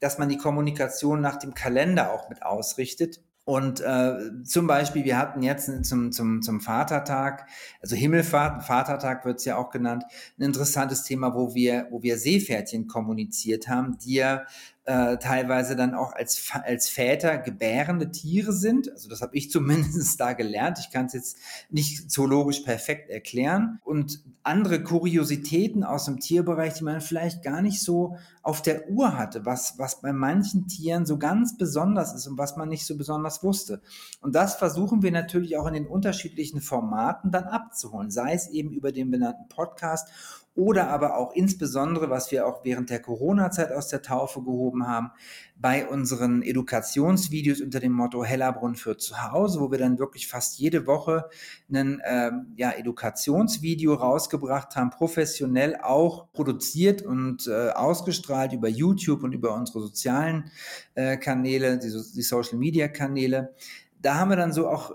dass 0.00 0.18
man 0.18 0.28
die 0.28 0.36
Kommunikation 0.36 1.20
nach 1.20 1.36
dem 1.36 1.54
Kalender 1.54 2.12
auch 2.12 2.28
mit 2.28 2.42
ausrichtet. 2.42 3.20
Und 3.48 3.80
äh, 3.80 4.44
zum 4.44 4.66
Beispiel, 4.66 5.06
wir 5.06 5.16
hatten 5.16 5.42
jetzt 5.42 5.86
zum, 5.86 6.12
zum, 6.12 6.42
zum 6.42 6.60
Vatertag, 6.60 7.48
also 7.80 7.96
Himmelfahrt, 7.96 8.62
Vatertag 8.62 9.24
wird 9.24 9.38
es 9.38 9.46
ja 9.46 9.56
auch 9.56 9.70
genannt, 9.70 10.04
ein 10.38 10.42
interessantes 10.42 11.02
Thema, 11.02 11.34
wo 11.34 11.54
wir, 11.54 11.86
wo 11.90 12.02
wir 12.02 12.18
Seepferdchen 12.18 12.88
kommuniziert 12.88 13.66
haben, 13.66 13.96
die 14.04 14.16
ja 14.16 14.42
äh, 14.88 15.18
teilweise 15.18 15.76
dann 15.76 15.94
auch 15.94 16.14
als, 16.14 16.50
als 16.64 16.88
Väter 16.88 17.36
gebärende 17.36 18.10
Tiere 18.10 18.54
sind. 18.54 18.90
Also 18.90 19.10
das 19.10 19.20
habe 19.20 19.36
ich 19.36 19.50
zumindest 19.50 20.18
da 20.18 20.32
gelernt. 20.32 20.78
Ich 20.78 20.90
kann 20.90 21.06
es 21.06 21.12
jetzt 21.12 21.36
nicht 21.68 22.10
zoologisch 22.10 22.60
perfekt 22.60 23.10
erklären. 23.10 23.80
Und 23.84 24.24
andere 24.42 24.82
Kuriositäten 24.82 25.84
aus 25.84 26.06
dem 26.06 26.20
Tierbereich, 26.20 26.72
die 26.72 26.84
man 26.84 27.02
vielleicht 27.02 27.42
gar 27.42 27.60
nicht 27.60 27.82
so 27.82 28.16
auf 28.42 28.62
der 28.62 28.88
Uhr 28.88 29.18
hatte, 29.18 29.44
was, 29.44 29.78
was 29.78 30.00
bei 30.00 30.14
manchen 30.14 30.68
Tieren 30.68 31.04
so 31.04 31.18
ganz 31.18 31.58
besonders 31.58 32.14
ist 32.14 32.26
und 32.26 32.38
was 32.38 32.56
man 32.56 32.70
nicht 32.70 32.86
so 32.86 32.96
besonders 32.96 33.42
wusste. 33.42 33.82
Und 34.22 34.34
das 34.34 34.54
versuchen 34.54 35.02
wir 35.02 35.12
natürlich 35.12 35.58
auch 35.58 35.66
in 35.66 35.74
den 35.74 35.86
unterschiedlichen 35.86 36.62
Formaten 36.62 37.30
dann 37.30 37.44
abzuholen, 37.44 38.10
sei 38.10 38.32
es 38.32 38.48
eben 38.48 38.70
über 38.70 38.90
den 38.90 39.10
benannten 39.10 39.48
Podcast 39.50 40.08
oder 40.58 40.88
aber 40.88 41.16
auch 41.16 41.34
insbesondere, 41.34 42.10
was 42.10 42.32
wir 42.32 42.44
auch 42.44 42.64
während 42.64 42.90
der 42.90 43.00
Corona-Zeit 43.00 43.70
aus 43.70 43.86
der 43.86 44.02
Taufe 44.02 44.42
gehoben 44.42 44.88
haben, 44.88 45.12
bei 45.56 45.86
unseren 45.86 46.42
Edukationsvideos 46.42 47.60
unter 47.60 47.78
dem 47.78 47.92
Motto 47.92 48.24
Hellerbrunn 48.24 48.74
für 48.74 48.96
zu 48.96 49.30
Hause, 49.30 49.60
wo 49.60 49.70
wir 49.70 49.78
dann 49.78 50.00
wirklich 50.00 50.26
fast 50.26 50.58
jede 50.58 50.88
Woche 50.88 51.30
ein 51.72 52.02
ähm, 52.04 52.54
ja, 52.56 52.72
Edukationsvideo 52.72 53.94
rausgebracht 53.94 54.74
haben, 54.74 54.90
professionell 54.90 55.76
auch 55.80 56.32
produziert 56.32 57.02
und 57.02 57.46
äh, 57.46 57.70
ausgestrahlt 57.70 58.52
über 58.52 58.68
YouTube 58.68 59.22
und 59.22 59.34
über 59.34 59.54
unsere 59.54 59.80
sozialen 59.80 60.50
äh, 60.96 61.18
Kanäle, 61.18 61.78
die, 61.78 61.86
die 61.86 62.22
Social-Media-Kanäle. 62.22 63.54
Da 64.02 64.16
haben 64.16 64.30
wir 64.30 64.36
dann 64.36 64.52
so 64.52 64.68
auch 64.68 64.92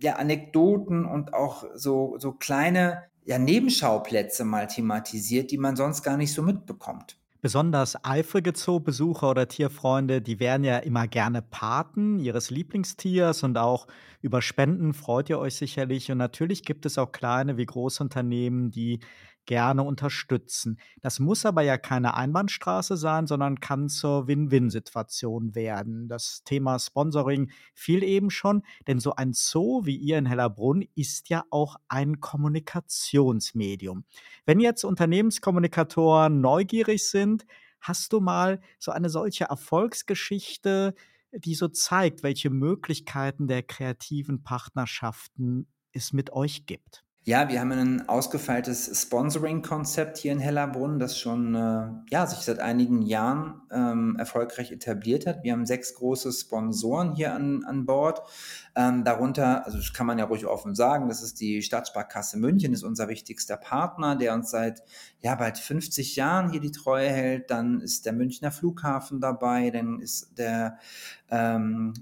ja, 0.00 0.14
Anekdoten 0.14 1.04
und 1.04 1.34
auch 1.34 1.64
so, 1.74 2.14
so 2.18 2.30
kleine 2.30 3.09
ja, 3.24 3.38
Nebenschauplätze 3.38 4.44
mal 4.44 4.66
thematisiert, 4.66 5.50
die 5.50 5.58
man 5.58 5.76
sonst 5.76 6.02
gar 6.02 6.16
nicht 6.16 6.32
so 6.32 6.42
mitbekommt. 6.42 7.16
Besonders 7.42 8.04
eifrige 8.04 8.52
Zoobesucher 8.52 9.30
oder 9.30 9.48
Tierfreunde, 9.48 10.20
die 10.20 10.40
wären 10.40 10.62
ja 10.62 10.76
immer 10.76 11.08
gerne 11.08 11.40
Paten 11.40 12.18
ihres 12.18 12.50
Lieblingstiers 12.50 13.42
und 13.44 13.56
auch 13.56 13.86
über 14.20 14.42
Spenden 14.42 14.92
freut 14.92 15.30
ihr 15.30 15.38
euch 15.38 15.54
sicherlich. 15.54 16.12
Und 16.12 16.18
natürlich 16.18 16.64
gibt 16.64 16.84
es 16.84 16.98
auch 16.98 17.12
kleine 17.12 17.56
wie 17.56 17.64
große 17.64 18.02
Unternehmen, 18.02 18.70
die 18.70 19.00
gerne 19.50 19.82
unterstützen. 19.82 20.78
Das 21.02 21.18
muss 21.18 21.44
aber 21.44 21.62
ja 21.62 21.76
keine 21.76 22.14
Einbahnstraße 22.14 22.96
sein, 22.96 23.26
sondern 23.26 23.58
kann 23.58 23.88
zur 23.88 24.28
Win-Win-Situation 24.28 25.56
werden. 25.56 26.06
Das 26.06 26.44
Thema 26.44 26.78
Sponsoring 26.78 27.50
fiel 27.74 28.04
eben 28.04 28.30
schon, 28.30 28.62
denn 28.86 29.00
so 29.00 29.16
ein 29.16 29.32
Zoo 29.32 29.84
wie 29.84 29.96
ihr 29.96 30.18
in 30.18 30.26
Hellerbrunn 30.26 30.84
ist 30.94 31.30
ja 31.30 31.42
auch 31.50 31.74
ein 31.88 32.20
Kommunikationsmedium. 32.20 34.04
Wenn 34.46 34.60
jetzt 34.60 34.84
Unternehmenskommunikatoren 34.84 36.40
neugierig 36.40 37.08
sind, 37.08 37.44
hast 37.80 38.12
du 38.12 38.20
mal 38.20 38.60
so 38.78 38.92
eine 38.92 39.10
solche 39.10 39.46
Erfolgsgeschichte, 39.46 40.94
die 41.32 41.56
so 41.56 41.66
zeigt, 41.66 42.22
welche 42.22 42.50
Möglichkeiten 42.50 43.48
der 43.48 43.64
kreativen 43.64 44.44
Partnerschaften 44.44 45.66
es 45.90 46.12
mit 46.12 46.30
euch 46.30 46.66
gibt? 46.66 47.04
Ja, 47.24 47.50
wir 47.50 47.60
haben 47.60 47.70
ein 47.72 48.08
ausgefeiltes 48.08 49.02
Sponsoring-Konzept 49.02 50.16
hier 50.16 50.32
in 50.32 50.38
Hellerbrunn, 50.38 50.98
das 50.98 51.18
schon 51.18 51.54
äh, 51.54 51.88
ja, 52.10 52.26
sich 52.26 52.38
seit 52.38 52.60
einigen 52.60 53.02
Jahren 53.02 53.60
ähm, 53.70 54.16
erfolgreich 54.18 54.72
etabliert 54.72 55.26
hat. 55.26 55.44
Wir 55.44 55.52
haben 55.52 55.66
sechs 55.66 55.94
große 55.94 56.32
Sponsoren 56.32 57.12
hier 57.12 57.34
an, 57.34 57.62
an 57.64 57.84
Bord. 57.84 58.22
Ähm, 58.74 59.04
darunter, 59.04 59.66
also 59.66 59.76
das 59.76 59.92
kann 59.92 60.06
man 60.06 60.18
ja 60.18 60.24
ruhig 60.24 60.46
offen 60.46 60.74
sagen, 60.74 61.08
das 61.08 61.22
ist 61.22 61.40
die 61.42 61.60
Stadtsparkasse 61.60 62.38
München, 62.38 62.72
ist 62.72 62.84
unser 62.84 63.08
wichtigster 63.08 63.58
Partner, 63.58 64.16
der 64.16 64.32
uns 64.32 64.50
seit 64.50 64.82
ja, 65.20 65.34
bald 65.34 65.58
50 65.58 66.16
Jahren 66.16 66.50
hier 66.50 66.60
die 66.60 66.72
Treue 66.72 67.10
hält. 67.10 67.50
Dann 67.50 67.82
ist 67.82 68.06
der 68.06 68.14
Münchner 68.14 68.50
Flughafen 68.50 69.20
dabei, 69.20 69.68
dann 69.68 70.00
ist 70.00 70.38
der 70.38 70.78
ähm, 71.30 71.92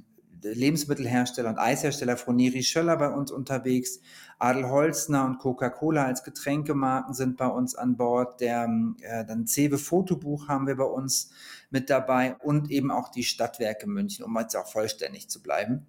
Lebensmittelhersteller 0.43 1.51
und 1.51 1.59
Eishersteller 1.59 2.17
Froneri 2.17 2.63
Schöller 2.63 2.97
bei 2.97 3.09
uns 3.09 3.31
unterwegs. 3.31 4.01
Adel 4.39 4.69
Holzner 4.69 5.25
und 5.25 5.39
Coca-Cola 5.39 6.05
als 6.05 6.23
Getränkemarken 6.23 7.15
sind 7.15 7.37
bei 7.37 7.49
uns 7.49 7.75
an 7.75 7.97
Bord. 7.97 8.41
Der 8.41 8.69
äh, 9.01 9.25
dann 9.25 9.47
Cewe 9.47 9.79
Fotobuch 9.79 10.49
haben 10.49 10.67
wir 10.67 10.77
bei 10.77 10.85
uns 10.85 11.31
mit 11.71 11.91
dabei 11.91 12.37
und 12.37 12.71
eben 12.71 12.91
auch 12.91 13.11
die 13.11 13.25
Stadtwerke 13.25 13.89
München, 13.89 14.25
um 14.25 14.37
jetzt 14.39 14.57
auch 14.57 14.71
vollständig 14.71 15.29
zu 15.29 15.43
bleiben. 15.43 15.87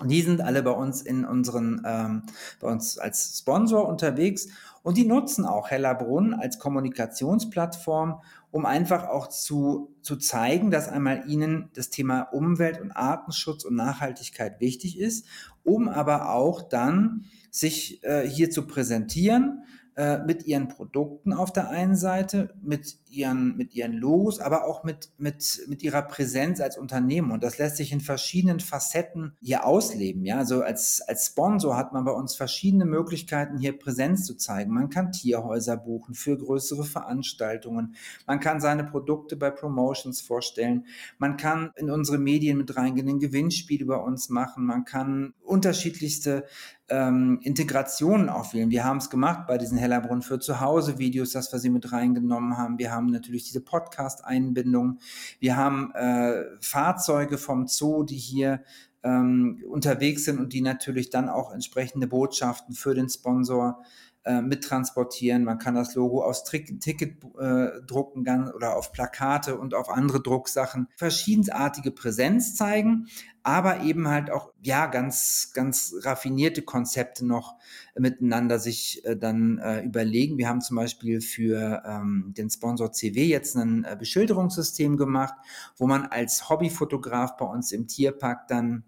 Und 0.00 0.08
die 0.08 0.22
sind 0.22 0.40
alle 0.40 0.62
bei 0.62 0.72
uns 0.72 1.02
in 1.02 1.24
unseren, 1.24 1.82
ähm, 1.86 2.22
bei 2.60 2.68
uns 2.68 2.98
als 2.98 3.38
Sponsor 3.38 3.86
unterwegs. 3.88 4.48
Und 4.82 4.96
die 4.96 5.06
nutzen 5.06 5.46
auch 5.46 5.70
Hellerbrunn 5.70 6.34
als 6.34 6.58
Kommunikationsplattform, 6.58 8.20
um 8.50 8.66
einfach 8.66 9.04
auch 9.04 9.28
zu, 9.28 9.94
zu 10.02 10.16
zeigen, 10.16 10.70
dass 10.70 10.88
einmal 10.88 11.28
ihnen 11.28 11.70
das 11.74 11.90
Thema 11.90 12.22
Umwelt- 12.22 12.80
und 12.80 12.90
Artenschutz 12.90 13.64
und 13.64 13.76
Nachhaltigkeit 13.76 14.60
wichtig 14.60 14.98
ist, 14.98 15.26
um 15.62 15.88
aber 15.88 16.30
auch 16.30 16.60
dann 16.62 17.24
sich 17.50 18.02
äh, 18.02 18.28
hier 18.28 18.50
zu 18.50 18.66
präsentieren 18.66 19.62
äh, 19.96 20.18
mit 20.18 20.44
ihren 20.46 20.66
Produkten 20.66 21.32
auf 21.32 21.52
der 21.52 21.70
einen 21.70 21.94
Seite, 21.94 22.52
mit 22.60 22.98
ihren, 23.08 23.56
mit 23.56 23.74
ihren 23.74 23.92
Logos, 23.92 24.40
aber 24.40 24.64
auch 24.66 24.82
mit, 24.82 25.10
mit, 25.18 25.60
mit 25.68 25.84
ihrer 25.84 26.02
Präsenz 26.02 26.60
als 26.60 26.76
Unternehmen. 26.76 27.30
Und 27.30 27.44
das 27.44 27.58
lässt 27.58 27.76
sich 27.76 27.92
in 27.92 28.00
verschiedenen 28.00 28.58
Facetten 28.58 29.36
hier 29.40 29.64
ausleben. 29.64 30.24
Ja, 30.24 30.38
also 30.38 30.62
als, 30.62 31.00
als 31.06 31.26
Sponsor 31.26 31.76
hat 31.76 31.92
man 31.92 32.04
bei 32.04 32.10
uns 32.10 32.34
verschiedene 32.34 32.84
Möglichkeiten, 32.86 33.58
hier 33.58 33.78
Präsenz 33.78 34.24
zu 34.26 34.34
zeigen. 34.34 34.74
Man 34.74 34.90
kann 34.90 35.12
Tierhäuser 35.12 35.76
buchen 35.76 36.14
für 36.14 36.36
größere 36.36 36.84
Veranstaltungen. 36.84 37.94
Man 38.26 38.40
kann 38.40 38.60
seine 38.60 38.82
Produkte 38.82 39.36
bei 39.36 39.50
Promotions 39.50 40.20
vorstellen. 40.20 40.86
Man 41.18 41.36
kann 41.36 41.70
in 41.76 41.88
unsere 41.88 42.18
Medien 42.18 42.58
mit 42.58 42.76
reingehen, 42.76 43.08
ein 43.08 43.20
Gewinnspiel 43.20 43.80
über 43.80 44.02
uns 44.02 44.28
machen. 44.28 44.66
Man 44.66 44.84
kann 44.84 45.34
unterschiedlichste 45.44 46.46
ähm, 46.88 47.38
Integrationen 47.42 48.28
aufwählen. 48.28 48.70
Wir 48.70 48.84
haben 48.84 48.98
es 48.98 49.08
gemacht 49.08 49.46
bei 49.46 49.56
diesen 49.56 49.78
Hellerbrunn 49.78 50.22
für 50.22 50.38
zu 50.38 50.60
Hause 50.60 50.98
Videos, 50.98 51.32
dass 51.32 51.52
wir 51.52 51.58
sie 51.58 51.70
mit 51.70 51.92
reingenommen 51.92 52.58
haben. 52.58 52.78
Wir 52.78 52.90
haben 52.90 53.04
haben 53.04 53.10
natürlich 53.10 53.44
diese 53.44 53.60
Podcast-Einbindung. 53.60 54.98
Wir 55.40 55.56
haben 55.56 55.92
äh, 55.94 56.44
Fahrzeuge 56.60 57.38
vom 57.38 57.66
Zoo, 57.66 58.04
die 58.04 58.16
hier 58.16 58.62
ähm, 59.02 59.62
unterwegs 59.68 60.24
sind 60.24 60.38
und 60.38 60.52
die 60.52 60.62
natürlich 60.62 61.10
dann 61.10 61.28
auch 61.28 61.52
entsprechende 61.52 62.06
Botschaften 62.06 62.74
für 62.74 62.94
den 62.94 63.08
Sponsor 63.08 63.82
äh, 64.24 64.40
mittransportieren. 64.40 65.44
Man 65.44 65.58
kann 65.58 65.74
das 65.74 65.94
Logo 65.94 66.22
aus 66.22 66.44
Trick 66.44 66.80
Ticket 66.80 67.22
äh, 67.38 67.82
drucken 67.86 68.50
oder 68.52 68.76
auf 68.76 68.92
Plakate 68.92 69.58
und 69.58 69.74
auf 69.74 69.88
andere 69.90 70.22
Drucksachen. 70.22 70.88
Verschiedensartige 70.96 71.90
Präsenz 71.90 72.54
zeigen, 72.56 73.06
aber 73.42 73.82
eben 73.82 74.08
halt 74.08 74.30
auch, 74.30 74.52
ja, 74.62 74.86
ganz, 74.86 75.50
ganz 75.52 75.94
raffinierte 76.00 76.62
Konzepte 76.62 77.26
noch 77.26 77.56
miteinander 77.94 78.58
sich 78.58 79.04
äh, 79.04 79.16
dann 79.16 79.58
äh, 79.58 79.82
überlegen. 79.82 80.38
Wir 80.38 80.48
haben 80.48 80.62
zum 80.62 80.76
Beispiel 80.76 81.20
für 81.20 81.82
ähm, 81.86 82.32
den 82.36 82.48
Sponsor 82.48 82.92
CW 82.92 83.26
jetzt 83.26 83.56
ein 83.56 83.84
äh, 83.84 83.96
Beschilderungssystem 83.98 84.96
gemacht, 84.96 85.34
wo 85.76 85.86
man 85.86 86.06
als 86.06 86.48
Hobbyfotograf 86.48 87.36
bei 87.36 87.44
uns 87.44 87.72
im 87.72 87.86
Tierpark 87.86 88.48
dann 88.48 88.84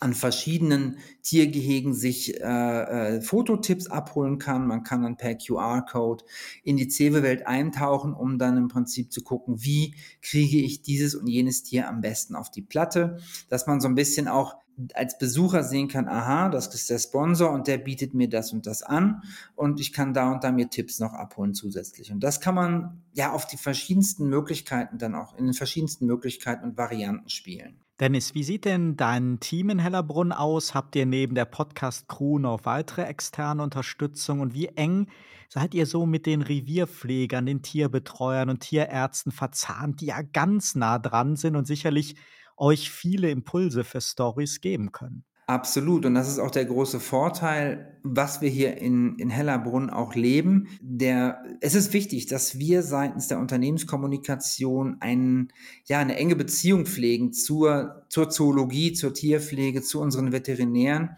an 0.00 0.14
verschiedenen 0.14 0.98
Tiergehegen 1.22 1.92
sich 1.92 2.40
äh, 2.40 3.16
äh, 3.16 3.20
Fototipps 3.20 3.88
abholen 3.88 4.38
kann. 4.38 4.66
Man 4.66 4.84
kann 4.84 5.02
dann 5.02 5.16
per 5.16 5.34
QR-Code 5.34 6.24
in 6.62 6.76
die 6.76 6.88
Zewe-Welt 6.88 7.46
eintauchen, 7.46 8.14
um 8.14 8.38
dann 8.38 8.56
im 8.56 8.68
Prinzip 8.68 9.12
zu 9.12 9.22
gucken, 9.22 9.62
wie 9.64 9.94
kriege 10.22 10.58
ich 10.58 10.82
dieses 10.82 11.14
und 11.14 11.26
jenes 11.26 11.64
Tier 11.64 11.88
am 11.88 12.00
besten 12.00 12.36
auf 12.36 12.50
die 12.50 12.62
Platte, 12.62 13.18
dass 13.48 13.66
man 13.66 13.80
so 13.80 13.88
ein 13.88 13.96
bisschen 13.96 14.28
auch 14.28 14.56
als 14.94 15.18
Besucher 15.18 15.64
sehen 15.64 15.88
kann, 15.88 16.06
aha, 16.06 16.48
das 16.48 16.72
ist 16.72 16.88
der 16.88 17.00
Sponsor 17.00 17.50
und 17.50 17.66
der 17.66 17.78
bietet 17.78 18.14
mir 18.14 18.28
das 18.28 18.52
und 18.52 18.64
das 18.66 18.84
an 18.84 19.22
und 19.56 19.80
ich 19.80 19.92
kann 19.92 20.14
da 20.14 20.30
und 20.30 20.44
da 20.44 20.52
mir 20.52 20.70
Tipps 20.70 21.00
noch 21.00 21.14
abholen 21.14 21.52
zusätzlich. 21.52 22.12
Und 22.12 22.20
das 22.20 22.40
kann 22.40 22.54
man 22.54 23.02
ja 23.12 23.32
auf 23.32 23.46
die 23.46 23.56
verschiedensten 23.56 24.28
Möglichkeiten 24.28 24.98
dann 24.98 25.16
auch 25.16 25.36
in 25.36 25.46
den 25.46 25.54
verschiedensten 25.54 26.06
Möglichkeiten 26.06 26.64
und 26.64 26.76
Varianten 26.76 27.28
spielen. 27.28 27.80
Dennis, 28.00 28.32
wie 28.34 28.44
sieht 28.44 28.64
denn 28.64 28.96
dein 28.96 29.40
Team 29.40 29.70
in 29.70 29.80
Hellerbrunn 29.80 30.30
aus? 30.30 30.72
Habt 30.72 30.94
ihr 30.94 31.04
neben 31.04 31.34
der 31.34 31.46
Podcast-Crew 31.46 32.38
noch 32.38 32.64
weitere 32.64 33.02
externe 33.02 33.60
Unterstützung? 33.60 34.38
Und 34.38 34.54
wie 34.54 34.66
eng 34.68 35.08
seid 35.48 35.74
ihr 35.74 35.84
so 35.84 36.06
mit 36.06 36.24
den 36.24 36.42
Revierpflegern, 36.42 37.44
den 37.44 37.62
Tierbetreuern 37.62 38.50
und 38.50 38.60
Tierärzten 38.60 39.32
verzahnt, 39.32 40.00
die 40.00 40.06
ja 40.06 40.22
ganz 40.22 40.76
nah 40.76 41.00
dran 41.00 41.34
sind 41.34 41.56
und 41.56 41.66
sicherlich 41.66 42.14
euch 42.56 42.88
viele 42.88 43.30
Impulse 43.30 43.82
für 43.82 44.00
Stories 44.00 44.60
geben 44.60 44.92
können? 44.92 45.24
Absolut. 45.48 46.04
Und 46.04 46.14
das 46.14 46.28
ist 46.28 46.40
auch 46.40 46.50
der 46.50 46.66
große 46.66 47.00
Vorteil, 47.00 47.96
was 48.02 48.42
wir 48.42 48.50
hier 48.50 48.76
in, 48.76 49.16
in 49.18 49.30
Hellerbrunn 49.30 49.88
auch 49.88 50.14
leben. 50.14 50.68
Der, 50.82 51.42
es 51.62 51.74
ist 51.74 51.94
wichtig, 51.94 52.26
dass 52.26 52.58
wir 52.58 52.82
seitens 52.82 53.28
der 53.28 53.38
Unternehmenskommunikation 53.38 54.98
ein, 55.00 55.48
ja, 55.86 56.00
eine 56.00 56.16
enge 56.16 56.36
Beziehung 56.36 56.84
pflegen 56.84 57.32
zur, 57.32 58.04
zur 58.10 58.28
Zoologie, 58.28 58.92
zur 58.92 59.14
Tierpflege, 59.14 59.80
zu 59.80 60.02
unseren 60.02 60.32
Veterinären 60.32 61.16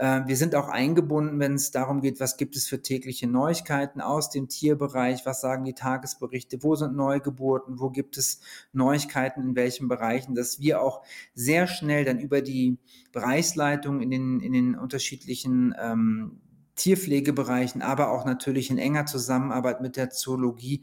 wir 0.00 0.36
sind 0.36 0.54
auch 0.54 0.68
eingebunden, 0.68 1.38
wenn 1.40 1.54
es 1.54 1.72
darum 1.72 2.00
geht, 2.00 2.20
was 2.20 2.38
gibt 2.38 2.56
es 2.56 2.66
für 2.66 2.80
tägliche 2.80 3.26
Neuigkeiten 3.26 4.00
aus 4.00 4.30
dem 4.30 4.48
Tierbereich, 4.48 5.26
was 5.26 5.42
sagen 5.42 5.64
die 5.64 5.74
Tagesberichte, 5.74 6.62
wo 6.62 6.74
sind 6.74 6.96
Neugeburten, 6.96 7.78
wo 7.80 7.90
gibt 7.90 8.16
es 8.16 8.40
Neuigkeiten? 8.72 9.42
In 9.42 9.56
welchen 9.56 9.88
Bereichen, 9.88 10.34
dass 10.34 10.58
wir 10.58 10.80
auch 10.80 11.02
sehr 11.34 11.66
schnell 11.66 12.06
dann 12.06 12.18
über 12.18 12.40
die 12.40 12.78
Bereichsleitung 13.12 14.00
in 14.00 14.10
den, 14.10 14.40
in 14.40 14.54
den 14.54 14.74
unterschiedlichen 14.74 15.74
ähm, 15.78 16.40
Tierpflegebereichen, 16.76 17.82
aber 17.82 18.10
auch 18.10 18.24
natürlich 18.24 18.70
in 18.70 18.78
enger 18.78 19.04
Zusammenarbeit 19.04 19.82
mit 19.82 19.96
der 19.96 20.08
Zoologie 20.08 20.82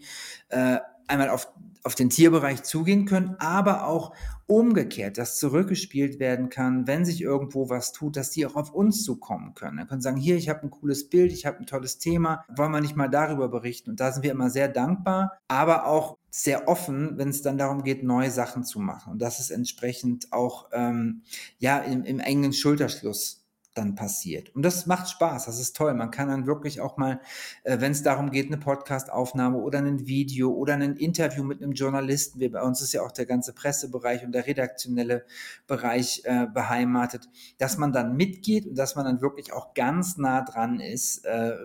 äh, 0.50 0.78
einmal 1.08 1.30
auf, 1.30 1.52
auf 1.84 1.96
den 1.96 2.10
Tierbereich 2.10 2.63
zugehen 2.63 3.06
können, 3.06 3.36
aber 3.39 3.88
auch 3.88 4.13
umgekehrt, 4.48 5.17
dass 5.17 5.38
zurückgespielt 5.38 6.20
werden 6.20 6.50
kann, 6.50 6.88
wenn 6.88 7.06
sich 7.06 7.22
irgendwo 7.22 7.70
was 7.70 7.91
tut, 7.91 8.15
dass 8.15 8.32
die 8.32 8.46
auch 8.46 8.56
auf 8.56 8.74
uns 8.74 9.04
zukommen 9.04 9.54
können. 9.54 9.78
Dann 9.78 9.88
können 9.88 10.02
sagen, 10.02 10.17
hier, 10.17 10.38
ich 10.38 10.48
habe 10.48 10.63
ein 10.63 10.70
cooles 10.70 11.10
Bild, 11.10 11.34
ich 11.34 11.46
habe 11.46 11.60
ein 11.60 11.65
tolles 11.65 11.98
Thema, 12.00 12.46
wollen 12.56 12.72
wir 12.72 12.82
nicht 12.82 12.96
mal 12.96 13.10
darüber 13.10 13.50
berichten? 13.50 13.91
Und 13.91 14.00
da 14.00 14.12
sind 14.12 14.24
wir 14.24 14.32
immer 14.32 14.50
sehr 14.50 14.70
dankbar, 14.70 15.34
aber 15.50 15.86
auch 15.86 16.17
sehr 16.30 16.67
offen, 16.67 17.17
wenn 17.17 17.30
es 17.30 17.41
dann 17.41 17.58
darum 17.58 17.84
geht, 17.84 18.04
neue 18.04 18.32
Sachen 18.32 18.63
zu 18.63 18.80
machen. 18.80 19.12
Und 19.12 19.22
das 19.22 19.39
ist 19.39 19.50
entsprechend 19.50 20.32
auch 20.32 20.70
ähm, 20.72 21.24
ja 21.60 21.80
im, 21.80 22.04
im 22.04 22.20
engen 22.20 22.54
Schulterschluss 22.54 23.47
dann 23.78 23.96
passiert. 23.96 24.54
Und 24.56 24.63
das 24.63 24.86
macht 24.86 25.10
Spaß, 25.10 25.46
das 25.46 25.60
ist 25.60 25.76
toll. 25.76 25.94
Man 25.94 26.12
kann 26.12 26.30
dann 26.30 26.46
wirklich 26.48 26.82
auch 26.82 26.98
mal, 26.98 27.22
äh, 27.63 27.80
wenn 27.80 27.92
es 27.92 28.04
darum 28.04 28.32
geht, 28.32 28.48
eine 28.48 28.58
Podcastaufnahme 28.58 29.58
oder 29.58 29.80
ein 29.80 30.08
Video 30.08 30.52
oder 30.52 30.74
ein 30.74 30.96
Interview 30.96 31.44
mit 31.44 31.62
einem 31.62 31.74
Journalisten, 31.74 32.40
wir, 32.40 32.52
bei 32.52 32.62
uns 32.62 32.82
ist 32.82 32.94
ja 32.94 33.02
auch 33.02 33.12
der 33.12 33.26
ganze 33.26 33.54
Pressebereich 33.54 34.26
und 34.26 34.32
der 34.32 34.48
redaktionelle 34.48 35.26
Bereich 35.68 36.22
äh, 36.26 36.48
beheimatet, 36.48 37.30
dass 37.58 37.78
man 37.78 37.94
dann 37.94 38.16
mitgeht 38.16 38.66
und 38.66 38.76
dass 38.76 38.96
man 38.96 39.06
dann 39.06 39.22
wirklich 39.22 39.54
auch 39.54 39.74
ganz 39.74 40.18
nah 40.18 40.42
dran 40.42 40.80
ist, 40.80 41.26
äh, 41.26 41.56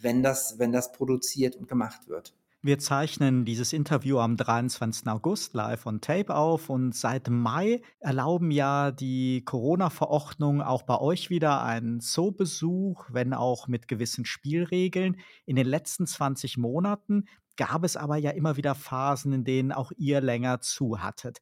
wenn, 0.00 0.22
das, 0.22 0.58
wenn 0.58 0.72
das 0.72 0.92
produziert 0.92 1.56
und 1.56 1.68
gemacht 1.68 2.08
wird. 2.08 2.34
Wir 2.68 2.78
zeichnen 2.78 3.46
dieses 3.46 3.72
Interview 3.72 4.18
am 4.18 4.36
23. 4.36 5.08
August 5.08 5.54
live 5.54 5.86
on 5.86 6.02
Tape 6.02 6.34
auf 6.34 6.68
und 6.68 6.94
seit 6.94 7.30
Mai 7.30 7.80
erlauben 7.98 8.50
ja 8.50 8.90
die 8.90 9.42
Corona-Verordnung 9.42 10.60
auch 10.60 10.82
bei 10.82 10.98
euch 11.00 11.30
wieder 11.30 11.62
einen 11.62 12.02
Zoobesuch, 12.02 13.06
wenn 13.10 13.32
auch 13.32 13.68
mit 13.68 13.88
gewissen 13.88 14.26
Spielregeln. 14.26 15.16
In 15.46 15.56
den 15.56 15.66
letzten 15.66 16.06
20 16.06 16.58
Monaten 16.58 17.24
gab 17.56 17.84
es 17.84 17.96
aber 17.96 18.18
ja 18.18 18.32
immer 18.32 18.58
wieder 18.58 18.74
Phasen, 18.74 19.32
in 19.32 19.44
denen 19.44 19.72
auch 19.72 19.90
ihr 19.96 20.20
länger 20.20 20.60
zu 20.60 21.00
hattet. 21.00 21.38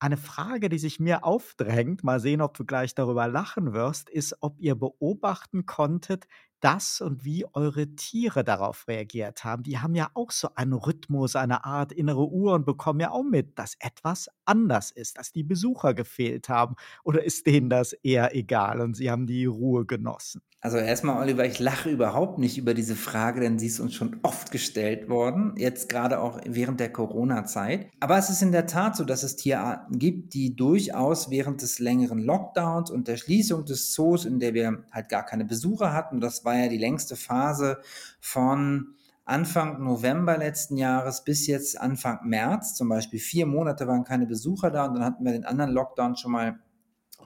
Eine 0.00 0.16
Frage, 0.16 0.68
die 0.68 0.78
sich 0.78 0.98
mir 0.98 1.24
aufdrängt, 1.24 2.02
mal 2.02 2.18
sehen, 2.18 2.40
ob 2.40 2.56
du 2.56 2.64
gleich 2.64 2.96
darüber 2.96 3.28
lachen 3.28 3.74
wirst, 3.74 4.10
ist, 4.10 4.36
ob 4.40 4.58
ihr 4.60 4.76
beobachten 4.76 5.66
konntet, 5.66 6.26
das 6.60 7.00
und 7.00 7.24
wie 7.24 7.44
eure 7.52 7.94
Tiere 7.94 8.44
darauf 8.44 8.86
reagiert 8.88 9.44
haben. 9.44 9.62
Die 9.62 9.78
haben 9.78 9.94
ja 9.94 10.10
auch 10.14 10.30
so 10.30 10.48
einen 10.54 10.72
Rhythmus, 10.72 11.36
eine 11.36 11.64
Art 11.64 11.92
innere 11.92 12.28
Uhr 12.28 12.54
und 12.54 12.66
bekommen 12.66 13.00
ja 13.00 13.10
auch 13.10 13.22
mit, 13.22 13.58
dass 13.58 13.74
etwas 13.80 14.28
anders 14.44 14.90
ist, 14.90 15.18
dass 15.18 15.32
die 15.32 15.44
Besucher 15.44 15.94
gefehlt 15.94 16.48
haben. 16.48 16.76
Oder 17.04 17.24
ist 17.24 17.46
denen 17.46 17.70
das 17.70 17.92
eher 17.92 18.34
egal 18.34 18.80
und 18.80 18.94
sie 18.94 19.10
haben 19.10 19.26
die 19.26 19.46
Ruhe 19.46 19.86
genossen? 19.86 20.42
Also 20.60 20.76
erstmal, 20.76 21.22
Oliver, 21.22 21.46
ich 21.46 21.60
lache 21.60 21.88
überhaupt 21.88 22.38
nicht 22.38 22.58
über 22.58 22.74
diese 22.74 22.96
Frage, 22.96 23.38
denn 23.38 23.60
sie 23.60 23.68
ist 23.68 23.78
uns 23.78 23.94
schon 23.94 24.18
oft 24.24 24.50
gestellt 24.50 25.08
worden, 25.08 25.54
jetzt 25.56 25.88
gerade 25.88 26.18
auch 26.18 26.40
während 26.44 26.80
der 26.80 26.92
Corona-Zeit. 26.92 27.86
Aber 28.00 28.18
es 28.18 28.28
ist 28.28 28.42
in 28.42 28.50
der 28.50 28.66
Tat 28.66 28.96
so, 28.96 29.04
dass 29.04 29.22
es 29.22 29.36
Tierarten 29.36 30.00
gibt, 30.00 30.34
die 30.34 30.56
durchaus 30.56 31.30
während 31.30 31.62
des 31.62 31.78
längeren 31.78 32.18
Lockdowns 32.18 32.90
und 32.90 33.06
der 33.06 33.18
Schließung 33.18 33.66
des 33.66 33.92
Zoos, 33.92 34.24
in 34.24 34.40
der 34.40 34.52
wir 34.52 34.84
halt 34.90 35.08
gar 35.08 35.24
keine 35.24 35.44
Besucher 35.44 35.92
hatten, 35.92 36.20
das 36.20 36.44
war 36.44 36.47
ja 36.56 36.68
die 36.68 36.78
längste 36.78 37.16
Phase 37.16 37.80
von 38.20 38.94
Anfang 39.24 39.82
November 39.82 40.38
letzten 40.38 40.78
Jahres 40.78 41.22
bis 41.22 41.46
jetzt 41.46 41.78
Anfang 41.78 42.20
März, 42.24 42.74
zum 42.74 42.88
Beispiel 42.88 43.20
vier 43.20 43.44
Monate 43.44 43.86
waren 43.86 44.04
keine 44.04 44.26
Besucher 44.26 44.70
da 44.70 44.86
und 44.86 44.94
dann 44.94 45.04
hatten 45.04 45.24
wir 45.24 45.32
den 45.32 45.44
anderen 45.44 45.70
Lockdown 45.72 46.16
schon 46.16 46.32
mal 46.32 46.58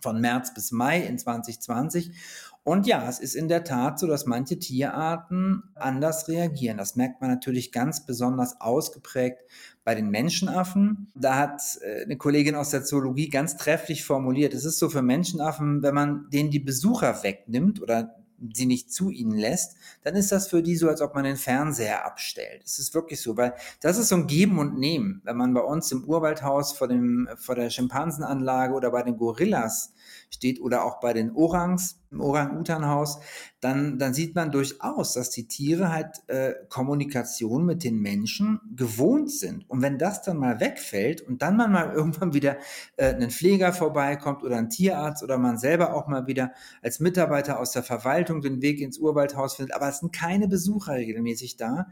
von 0.01 0.21
März 0.21 0.53
bis 0.53 0.73
Mai 0.73 1.01
in 1.01 1.19
2020. 1.19 2.11
Und 2.65 2.87
ja, 2.87 3.09
es 3.09 3.19
ist 3.19 3.35
in 3.35 3.49
der 3.49 3.65
Tat 3.65 3.99
so, 3.99 4.07
dass 4.07 4.27
manche 4.27 4.59
Tierarten 4.59 5.65
anders 5.75 6.29
reagieren. 6.29 6.79
Das 6.79 6.95
merkt 6.95 7.21
man 7.21 7.31
natürlich 7.31 7.73
ganz 7.73 8.07
besonders 8.07 8.61
ausgeprägt 8.61 9.43
bei 9.83 9.97
den 9.97 10.11
Menschenaffen. 10.11 11.11
Da 11.17 11.37
hat 11.37 11.61
äh, 11.81 12.05
eine 12.05 12.17
Kollegin 12.17 12.55
aus 12.55 12.71
der 12.71 12.85
Zoologie 12.85 13.31
ganz 13.31 13.57
trefflich 13.57 14.05
formuliert, 14.05 14.55
es 14.55 14.65
ist 14.65 14.79
so 14.79 14.89
für 14.89 15.03
Menschenaffen, 15.03 15.83
wenn 15.83 15.95
man 15.95 16.31
denen 16.31 16.51
die 16.51 16.61
Besucher 16.61 17.23
wegnimmt 17.25 17.83
oder 17.83 18.22
sie 18.55 18.67
nicht 18.67 18.93
zu 18.93 19.11
ihnen 19.11 19.37
lässt, 19.37 19.77
dann 20.03 20.17
ist 20.17 20.33
das 20.33 20.49
für 20.49 20.63
die 20.63 20.77
so, 20.77 20.89
als 20.89 21.01
ob 21.01 21.15
man 21.15 21.25
den 21.25 21.37
Fernseher 21.37 22.05
abstellt. 22.05 22.63
Es 22.65 22.79
ist 22.79 22.95
wirklich 22.95 23.21
so, 23.21 23.37
weil 23.37 23.55
das 23.81 23.99
ist 23.99 24.09
so 24.09 24.17
ein 24.17 24.27
Geben 24.27 24.59
und 24.59 24.79
Nehmen. 24.79 25.21
Wenn 25.25 25.37
man 25.37 25.55
bei 25.55 25.61
uns 25.61 25.91
im 25.93 26.05
Urwaldhaus 26.05 26.73
vor, 26.73 26.89
dem, 26.89 27.29
vor 27.37 27.55
der 27.55 27.71
Schimpansenanlage 27.71 28.75
oder 28.75 28.91
bei 28.91 29.03
den 29.03 29.17
Gorillas 29.17 29.93
steht 30.31 30.61
oder 30.61 30.85
auch 30.85 31.01
bei 31.01 31.13
den 31.13 31.35
Orangs 31.35 31.99
im 32.11 32.21
Orang-Utan-Haus, 32.21 33.21
dann, 33.61 33.99
dann 33.99 34.15
sieht 34.15 34.35
man 34.35 34.51
durchaus, 34.51 35.15
dass 35.15 35.31
die 35.31 35.47
Tiere 35.47 35.93
halt 35.93 36.23
äh, 36.29 36.55
Kommunikation 36.69 37.65
mit 37.65 37.85
den 37.85 38.01
Menschen 38.01 38.61
gewohnt 38.75 39.31
sind. 39.31 39.69
Und 39.69 39.83
wenn 39.83 39.99
das 39.99 40.23
dann 40.23 40.37
mal 40.39 40.61
wegfällt 40.61 41.21
und 41.23 41.43
dann 41.43 41.57
man 41.57 41.73
mal 41.73 41.93
irgendwann 41.95 42.35
wieder 42.35 42.57
äh, 42.97 43.15
ein 43.15 43.31
Pfleger 43.31 43.73
vorbeikommt 43.73 44.43
oder 44.43 44.57
ein 44.57 44.71
Tierarzt 44.71 45.23
oder 45.23 45.39
man 45.39 45.59
selber 45.59 45.95
auch 45.95 46.07
mal 46.07 46.27
wieder 46.27 46.53
als 46.83 47.01
Mitarbeiter 47.01 47.59
aus 47.59 47.73
der 47.73 47.83
Verwaltung 47.83 48.32
den 48.41 48.63
Weg 48.63 48.81
ins 48.81 48.99
Urwaldhaus 48.99 49.57
findet, 49.57 49.75
aber 49.75 49.89
es 49.89 49.99
sind 49.99 50.13
keine 50.13 50.49
Besucher 50.49 50.95
regelmäßig 50.95 51.57
da, 51.57 51.89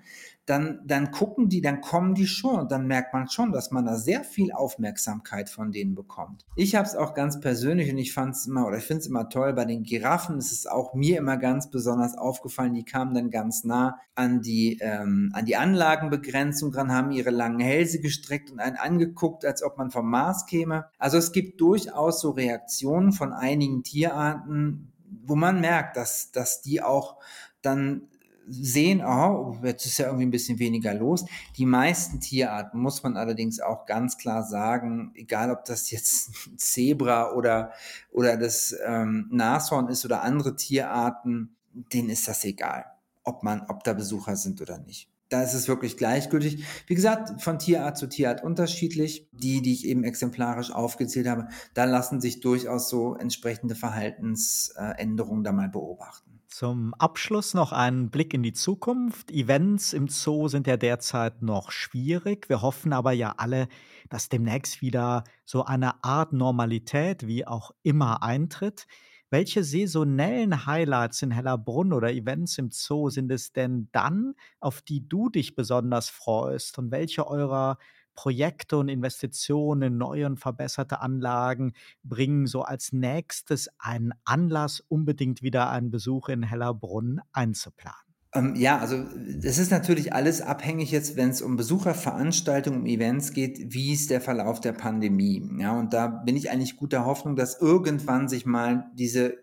dann, 0.50 0.80
dann 0.84 1.12
gucken 1.12 1.48
die, 1.48 1.60
dann 1.60 1.80
kommen 1.80 2.14
die 2.14 2.26
schon 2.26 2.58
und 2.58 2.72
dann 2.72 2.86
merkt 2.88 3.14
man 3.14 3.28
schon, 3.28 3.52
dass 3.52 3.70
man 3.70 3.84
da 3.84 3.96
sehr 3.96 4.24
viel 4.24 4.50
Aufmerksamkeit 4.52 5.48
von 5.48 5.70
denen 5.70 5.94
bekommt. 5.94 6.44
Ich 6.56 6.74
habe 6.74 6.86
es 6.86 6.96
auch 6.96 7.14
ganz 7.14 7.38
persönlich 7.38 7.90
und 7.92 7.98
ich 7.98 8.12
fand 8.12 8.34
es 8.34 8.46
immer 8.46 8.66
oder 8.66 8.78
ich 8.78 8.84
finde 8.84 9.02
es 9.02 9.06
immer 9.06 9.28
toll 9.28 9.52
bei 9.52 9.64
den 9.64 9.84
Giraffen. 9.84 10.38
Es 10.38 10.50
ist 10.50 10.68
auch 10.68 10.92
mir 10.92 11.18
immer 11.18 11.36
ganz 11.36 11.70
besonders 11.70 12.18
aufgefallen. 12.18 12.74
Die 12.74 12.84
kamen 12.84 13.14
dann 13.14 13.30
ganz 13.30 13.62
nah 13.62 13.98
an 14.16 14.42
die 14.42 14.78
ähm, 14.80 15.30
an 15.34 15.44
die 15.44 15.56
Anlagenbegrenzung 15.56 16.72
dran, 16.72 16.92
haben 16.92 17.12
ihre 17.12 17.30
langen 17.30 17.60
Hälse 17.60 18.00
gestreckt 18.00 18.50
und 18.50 18.58
einen 18.58 18.76
angeguckt, 18.76 19.44
als 19.44 19.62
ob 19.62 19.78
man 19.78 19.92
vom 19.92 20.10
Mars 20.10 20.46
käme. 20.46 20.86
Also 20.98 21.16
es 21.16 21.30
gibt 21.30 21.60
durchaus 21.60 22.20
so 22.20 22.30
Reaktionen 22.30 23.12
von 23.12 23.32
einigen 23.32 23.84
Tierarten, 23.84 24.89
wo 25.30 25.36
man 25.36 25.60
merkt, 25.60 25.96
dass 25.96 26.32
dass 26.32 26.60
die 26.60 26.82
auch 26.82 27.16
dann 27.62 28.08
sehen, 28.50 29.02
oh, 29.04 29.56
jetzt 29.62 29.86
ist 29.86 29.98
ja 29.98 30.06
irgendwie 30.06 30.26
ein 30.26 30.30
bisschen 30.30 30.58
weniger 30.58 30.92
los. 30.94 31.24
Die 31.56 31.66
meisten 31.66 32.20
Tierarten 32.20 32.80
muss 32.80 33.02
man 33.02 33.16
allerdings 33.16 33.60
auch 33.60 33.86
ganz 33.86 34.18
klar 34.18 34.42
sagen, 34.42 35.12
egal 35.14 35.50
ob 35.50 35.64
das 35.64 35.90
jetzt 35.90 36.32
Zebra 36.58 37.32
oder, 37.32 37.72
oder 38.10 38.36
das 38.36 38.74
ähm, 38.84 39.28
Nashorn 39.30 39.88
ist 39.88 40.04
oder 40.04 40.22
andere 40.22 40.56
Tierarten, 40.56 41.54
denen 41.72 42.10
ist 42.10 42.26
das 42.26 42.44
egal, 42.44 42.86
ob 43.22 43.42
man, 43.42 43.62
ob 43.68 43.84
da 43.84 43.92
Besucher 43.92 44.36
sind 44.36 44.60
oder 44.60 44.78
nicht. 44.78 45.08
Da 45.30 45.44
ist 45.44 45.54
es 45.54 45.68
wirklich 45.68 45.96
gleichgültig. 45.96 46.64
Wie 46.88 46.94
gesagt, 46.96 47.40
von 47.40 47.58
Tierart 47.58 47.96
zu 47.96 48.08
Tierart 48.08 48.42
unterschiedlich. 48.42 49.28
Die, 49.32 49.62
die 49.62 49.72
ich 49.72 49.86
eben 49.86 50.04
exemplarisch 50.04 50.72
aufgezählt 50.72 51.28
habe, 51.28 51.48
da 51.72 51.84
lassen 51.84 52.20
sich 52.20 52.40
durchaus 52.40 52.90
so 52.90 53.14
entsprechende 53.14 53.76
Verhaltensänderungen 53.76 55.44
da 55.44 55.52
mal 55.52 55.68
beobachten. 55.68 56.40
Zum 56.48 56.94
Abschluss 56.94 57.54
noch 57.54 57.70
ein 57.72 58.10
Blick 58.10 58.34
in 58.34 58.42
die 58.42 58.52
Zukunft. 58.52 59.30
Events 59.30 59.92
im 59.92 60.08
Zoo 60.08 60.48
sind 60.48 60.66
ja 60.66 60.76
derzeit 60.76 61.42
noch 61.42 61.70
schwierig. 61.70 62.48
Wir 62.48 62.60
hoffen 62.60 62.92
aber 62.92 63.12
ja 63.12 63.34
alle, 63.36 63.68
dass 64.08 64.28
demnächst 64.28 64.82
wieder 64.82 65.22
so 65.44 65.64
eine 65.64 66.02
Art 66.02 66.32
Normalität 66.32 67.24
wie 67.28 67.46
auch 67.46 67.70
immer 67.84 68.24
eintritt. 68.24 68.88
Welche 69.30 69.62
saisonellen 69.64 70.66
Highlights 70.66 71.22
in 71.22 71.30
Hellerbrunn 71.30 71.92
oder 71.92 72.12
Events 72.12 72.58
im 72.58 72.70
Zoo 72.72 73.10
sind 73.10 73.30
es 73.30 73.52
denn 73.52 73.88
dann, 73.92 74.34
auf 74.60 74.82
die 74.82 75.08
du 75.08 75.28
dich 75.28 75.54
besonders 75.54 76.08
freust 76.10 76.78
und 76.78 76.90
welche 76.90 77.26
eurer 77.26 77.78
Projekte 78.14 78.76
und 78.76 78.88
Investitionen 78.88 79.82
in 79.82 79.98
neue 79.98 80.26
und 80.26 80.38
verbesserte 80.38 81.00
Anlagen 81.00 81.72
bringen 82.02 82.46
so 82.46 82.62
als 82.62 82.92
nächstes 82.92 83.68
einen 83.78 84.12
Anlass, 84.24 84.80
unbedingt 84.80 85.42
wieder 85.42 85.70
einen 85.70 85.90
Besuch 85.92 86.28
in 86.28 86.42
Hellerbrunn 86.42 87.20
einzuplanen. 87.32 88.09
Ähm, 88.32 88.54
ja, 88.54 88.78
also 88.78 89.04
das 89.42 89.58
ist 89.58 89.70
natürlich 89.70 90.12
alles 90.12 90.40
abhängig 90.40 90.92
jetzt, 90.92 91.16
wenn 91.16 91.30
es 91.30 91.42
um 91.42 91.56
Besucherveranstaltungen, 91.56 92.80
um 92.80 92.86
Events 92.86 93.32
geht, 93.32 93.74
wie 93.74 93.92
ist 93.92 94.10
der 94.10 94.20
Verlauf 94.20 94.60
der 94.60 94.72
Pandemie. 94.72 95.48
Ja, 95.58 95.78
und 95.78 95.92
da 95.92 96.06
bin 96.06 96.36
ich 96.36 96.50
eigentlich 96.50 96.76
guter 96.76 97.04
Hoffnung, 97.04 97.34
dass 97.34 97.60
irgendwann 97.60 98.28
sich 98.28 98.46
mal 98.46 98.90
diese 98.94 99.38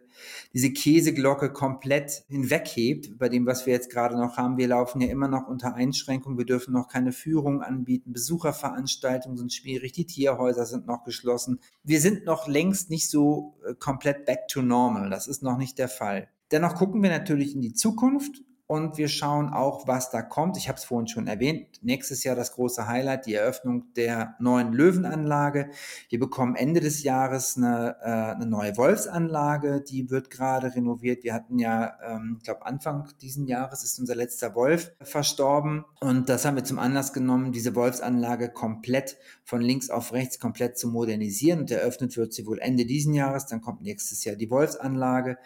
diese 0.53 0.71
Käseglocke 0.71 1.51
komplett 1.51 2.23
hinweghebt 2.27 3.17
bei 3.17 3.29
dem, 3.29 3.45
was 3.45 3.65
wir 3.65 3.73
jetzt 3.73 3.91
gerade 3.91 4.17
noch 4.17 4.37
haben. 4.37 4.57
Wir 4.57 4.67
laufen 4.67 5.01
ja 5.01 5.09
immer 5.09 5.27
noch 5.27 5.47
unter 5.47 5.75
Einschränkungen. 5.75 6.37
Wir 6.37 6.45
dürfen 6.45 6.73
noch 6.73 6.87
keine 6.87 7.11
Führung 7.11 7.61
anbieten. 7.61 8.13
Besucherveranstaltungen 8.13 9.37
sind 9.37 9.53
schwierig. 9.53 9.93
Die 9.93 10.05
Tierhäuser 10.05 10.65
sind 10.65 10.87
noch 10.87 11.03
geschlossen. 11.03 11.59
Wir 11.83 12.01
sind 12.01 12.25
noch 12.25 12.47
längst 12.47 12.89
nicht 12.89 13.09
so 13.09 13.59
äh, 13.67 13.75
komplett 13.75 14.25
back 14.25 14.47
to 14.47 14.61
normal. 14.61 15.09
Das 15.09 15.27
ist 15.27 15.43
noch 15.43 15.57
nicht 15.57 15.77
der 15.77 15.89
Fall. 15.89 16.29
Dennoch 16.51 16.75
gucken 16.75 17.03
wir 17.03 17.09
natürlich 17.09 17.53
in 17.53 17.61
die 17.61 17.73
Zukunft 17.73 18.43
und 18.67 18.97
wir 18.97 19.07
schauen 19.07 19.49
auch, 19.49 19.87
was 19.87 20.11
da 20.11 20.21
kommt. 20.21 20.57
Ich 20.57 20.67
habe 20.67 20.77
es 20.77 20.83
vorhin 20.83 21.07
schon 21.07 21.27
erwähnt. 21.27 21.79
Nächstes 21.81 22.25
Jahr 22.25 22.35
das 22.35 22.51
große 22.51 22.85
Highlight, 22.85 23.25
die 23.25 23.33
Eröffnung 23.33 23.93
der 23.95 24.35
neuen 24.39 24.73
Löwenanlage. 24.73 25.69
Wir 26.09 26.19
bekommen 26.19 26.55
Ende 26.55 26.81
des 26.81 27.03
Jahres 27.03 27.55
eine, 27.55 27.95
äh, 28.01 28.35
eine 28.35 28.45
neue 28.45 28.75
Wolfsanlage, 28.75 29.81
die 29.81 30.09
wird 30.09 30.29
gerade 30.29 30.75
renoviert. 30.75 31.23
Wir 31.23 31.33
hatten 31.33 31.57
ja, 31.57 31.97
ähm, 32.05 32.35
ich 32.39 32.43
glaube 32.43 32.65
Anfang 32.65 33.07
diesen 33.21 33.47
Jahres 33.47 33.83
ist 33.83 33.99
unser 33.99 34.15
letzter 34.15 34.53
Wolf 34.53 34.91
verstorben 35.01 35.85
und 36.01 36.27
das 36.27 36.43
haben 36.43 36.57
wir 36.57 36.65
zum 36.65 36.79
Anlass 36.79 37.13
genommen, 37.13 37.53
diese 37.53 37.73
Wolfsanlage 37.73 38.49
komplett 38.49 39.17
von 39.45 39.61
links 39.61 39.89
auf 39.89 40.11
rechts 40.11 40.39
komplett 40.39 40.77
zu 40.77 40.89
modernisieren 40.89 41.61
und 41.61 41.71
eröffnet 41.71 42.17
wird 42.17 42.33
sie 42.33 42.45
wohl 42.45 42.59
Ende 42.59 42.85
diesen 42.85 43.13
Jahres. 43.13 43.45
Dann 43.45 43.61
kommt 43.61 43.81
nächstes 43.81 44.25
Jahr 44.25 44.35
die 44.35 44.51
Wolfsanlage. 44.51 45.37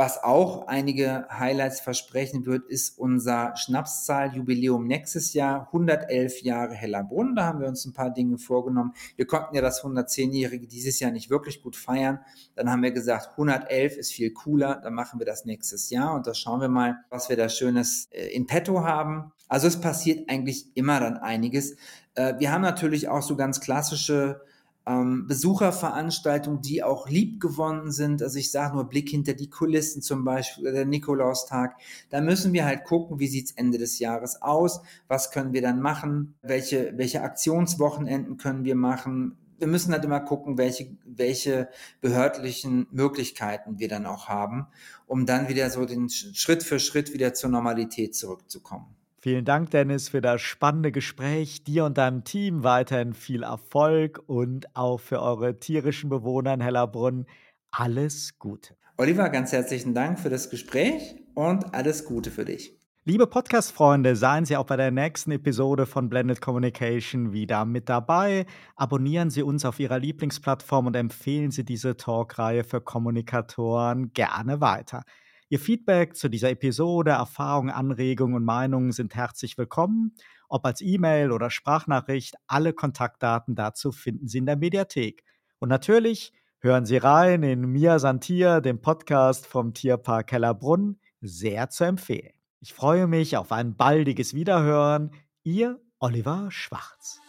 Was 0.00 0.22
auch 0.22 0.68
einige 0.68 1.26
Highlights 1.28 1.80
versprechen 1.80 2.46
wird, 2.46 2.70
ist 2.70 2.96
unser 3.00 3.56
Schnapszahljubiläum 3.56 4.86
nächstes 4.86 5.34
Jahr, 5.34 5.66
111 5.72 6.42
Jahre 6.42 6.72
Hellerbrunn. 6.72 7.34
Da 7.34 7.46
haben 7.46 7.58
wir 7.58 7.66
uns 7.66 7.84
ein 7.84 7.94
paar 7.94 8.10
Dinge 8.10 8.38
vorgenommen. 8.38 8.92
Wir 9.16 9.26
konnten 9.26 9.56
ja 9.56 9.60
das 9.60 9.82
110-Jährige 9.82 10.68
dieses 10.68 11.00
Jahr 11.00 11.10
nicht 11.10 11.30
wirklich 11.30 11.64
gut 11.64 11.74
feiern. 11.74 12.20
Dann 12.54 12.70
haben 12.70 12.84
wir 12.84 12.92
gesagt, 12.92 13.30
111 13.32 13.96
ist 13.96 14.12
viel 14.12 14.32
cooler, 14.32 14.76
dann 14.80 14.94
machen 14.94 15.18
wir 15.18 15.26
das 15.26 15.44
nächstes 15.44 15.90
Jahr 15.90 16.14
und 16.14 16.28
da 16.28 16.32
schauen 16.32 16.60
wir 16.60 16.68
mal, 16.68 16.98
was 17.10 17.28
wir 17.28 17.36
da 17.36 17.48
Schönes 17.48 18.06
äh, 18.12 18.28
in 18.28 18.46
petto 18.46 18.84
haben. 18.84 19.32
Also 19.48 19.66
es 19.66 19.80
passiert 19.80 20.30
eigentlich 20.30 20.76
immer 20.76 21.00
dann 21.00 21.16
einiges. 21.16 21.76
Äh, 22.14 22.34
wir 22.38 22.52
haben 22.52 22.62
natürlich 22.62 23.08
auch 23.08 23.22
so 23.22 23.34
ganz 23.34 23.60
klassische 23.60 24.42
ähm, 24.88 25.26
Besucherveranstaltungen, 25.26 26.62
die 26.62 26.82
auch 26.82 27.08
lieb 27.08 27.40
gewonnen 27.40 27.92
sind. 27.92 28.22
Also 28.22 28.38
ich 28.38 28.50
sage 28.50 28.74
nur 28.74 28.88
Blick 28.88 29.10
hinter 29.10 29.34
die 29.34 29.50
Kulissen 29.50 30.00
zum 30.00 30.24
Beispiel, 30.24 30.72
der 30.72 30.86
Nikolaustag. 30.86 31.76
Da 32.08 32.20
müssen 32.20 32.52
wir 32.52 32.64
halt 32.64 32.84
gucken, 32.84 33.18
wie 33.18 33.28
sieht's 33.28 33.52
Ende 33.52 33.76
des 33.76 33.98
Jahres 33.98 34.40
aus, 34.40 34.80
was 35.06 35.30
können 35.30 35.52
wir 35.52 35.62
dann 35.62 35.80
machen, 35.80 36.34
welche, 36.42 36.96
welche 36.96 37.22
Aktionswochenenden 37.22 38.38
können 38.38 38.64
wir 38.64 38.76
machen. 38.76 39.36
Wir 39.58 39.66
müssen 39.66 39.92
halt 39.92 40.04
immer 40.04 40.20
gucken, 40.20 40.56
welche, 40.56 40.96
welche 41.04 41.68
behördlichen 42.00 42.86
Möglichkeiten 42.90 43.78
wir 43.78 43.88
dann 43.88 44.06
auch 44.06 44.28
haben, 44.28 44.68
um 45.06 45.26
dann 45.26 45.48
wieder 45.48 45.68
so 45.68 45.84
den 45.84 46.08
Schritt 46.08 46.62
für 46.62 46.78
Schritt 46.78 47.12
wieder 47.12 47.34
zur 47.34 47.50
Normalität 47.50 48.14
zurückzukommen. 48.14 48.97
Vielen 49.20 49.44
Dank, 49.44 49.70
Dennis, 49.70 50.08
für 50.08 50.20
das 50.20 50.40
spannende 50.40 50.92
Gespräch. 50.92 51.64
Dir 51.64 51.84
und 51.84 51.98
deinem 51.98 52.22
Team 52.22 52.62
weiterhin 52.62 53.14
viel 53.14 53.42
Erfolg 53.42 54.22
und 54.26 54.76
auch 54.76 55.00
für 55.00 55.20
eure 55.20 55.58
tierischen 55.58 56.08
Bewohner 56.08 56.54
in 56.54 56.60
Hellerbrunn 56.60 57.26
alles 57.72 58.38
Gute. 58.38 58.76
Oliver, 58.96 59.28
ganz 59.30 59.50
herzlichen 59.50 59.92
Dank 59.92 60.20
für 60.20 60.30
das 60.30 60.50
Gespräch 60.50 61.16
und 61.34 61.74
alles 61.74 62.04
Gute 62.04 62.30
für 62.30 62.44
dich. 62.44 62.78
Liebe 63.04 63.26
Podcast-Freunde, 63.26 64.14
seien 64.16 64.44
Sie 64.44 64.56
auch 64.56 64.66
bei 64.66 64.76
der 64.76 64.90
nächsten 64.90 65.32
Episode 65.32 65.86
von 65.86 66.08
Blended 66.08 66.40
Communication 66.40 67.32
wieder 67.32 67.64
mit 67.64 67.88
dabei. 67.88 68.44
Abonnieren 68.76 69.30
Sie 69.30 69.42
uns 69.42 69.64
auf 69.64 69.80
Ihrer 69.80 69.98
Lieblingsplattform 69.98 70.86
und 70.86 70.94
empfehlen 70.94 71.50
Sie 71.50 71.64
diese 71.64 71.96
Talkreihe 71.96 72.64
für 72.64 72.80
Kommunikatoren 72.80 74.12
gerne 74.12 74.60
weiter. 74.60 75.02
Ihr 75.50 75.58
Feedback 75.58 76.14
zu 76.14 76.28
dieser 76.28 76.50
Episode, 76.50 77.12
Erfahrungen, 77.12 77.70
Anregungen 77.70 78.36
und 78.36 78.44
Meinungen 78.44 78.92
sind 78.92 79.14
herzlich 79.14 79.56
willkommen. 79.56 80.14
Ob 80.50 80.66
als 80.66 80.82
E-Mail 80.82 81.32
oder 81.32 81.48
Sprachnachricht, 81.48 82.34
alle 82.46 82.74
Kontaktdaten 82.74 83.54
dazu 83.54 83.90
finden 83.90 84.28
Sie 84.28 84.38
in 84.38 84.46
der 84.46 84.56
Mediathek. 84.56 85.24
Und 85.58 85.70
natürlich 85.70 86.34
hören 86.58 86.84
Sie 86.84 86.98
rein 86.98 87.42
in 87.42 87.62
Mia 87.62 87.98
Santier, 87.98 88.60
dem 88.60 88.82
Podcast 88.82 89.46
vom 89.46 89.72
Tierpark 89.72 90.32
Hellerbrunn, 90.32 90.98
sehr 91.22 91.70
zu 91.70 91.84
empfehlen. 91.84 92.34
Ich 92.60 92.74
freue 92.74 93.06
mich 93.06 93.38
auf 93.38 93.50
ein 93.50 93.74
baldiges 93.74 94.34
Wiederhören. 94.34 95.12
Ihr 95.44 95.80
Oliver 95.98 96.48
Schwarz. 96.50 97.20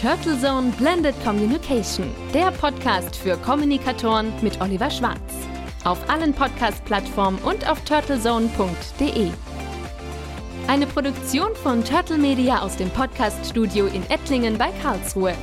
Turtle 0.00 0.38
Zone 0.38 0.72
Blended 0.78 1.14
Communication, 1.24 2.06
der 2.32 2.52
Podcast 2.52 3.16
für 3.16 3.36
Kommunikatoren 3.36 4.32
mit 4.42 4.60
Oliver 4.60 4.90
Schwarz 4.90 5.53
auf 5.84 6.08
allen 6.08 6.32
Podcast-Plattformen 6.32 7.38
und 7.40 7.68
auf 7.68 7.80
turtlezone.de. 7.84 9.30
Eine 10.66 10.86
Produktion 10.86 11.54
von 11.62 11.84
Turtle 11.84 12.18
Media 12.18 12.60
aus 12.60 12.76
dem 12.76 12.90
Podcast-Studio 12.90 13.86
in 13.86 14.02
Ettlingen 14.10 14.56
bei 14.56 14.70
Karlsruhe. 14.82 15.34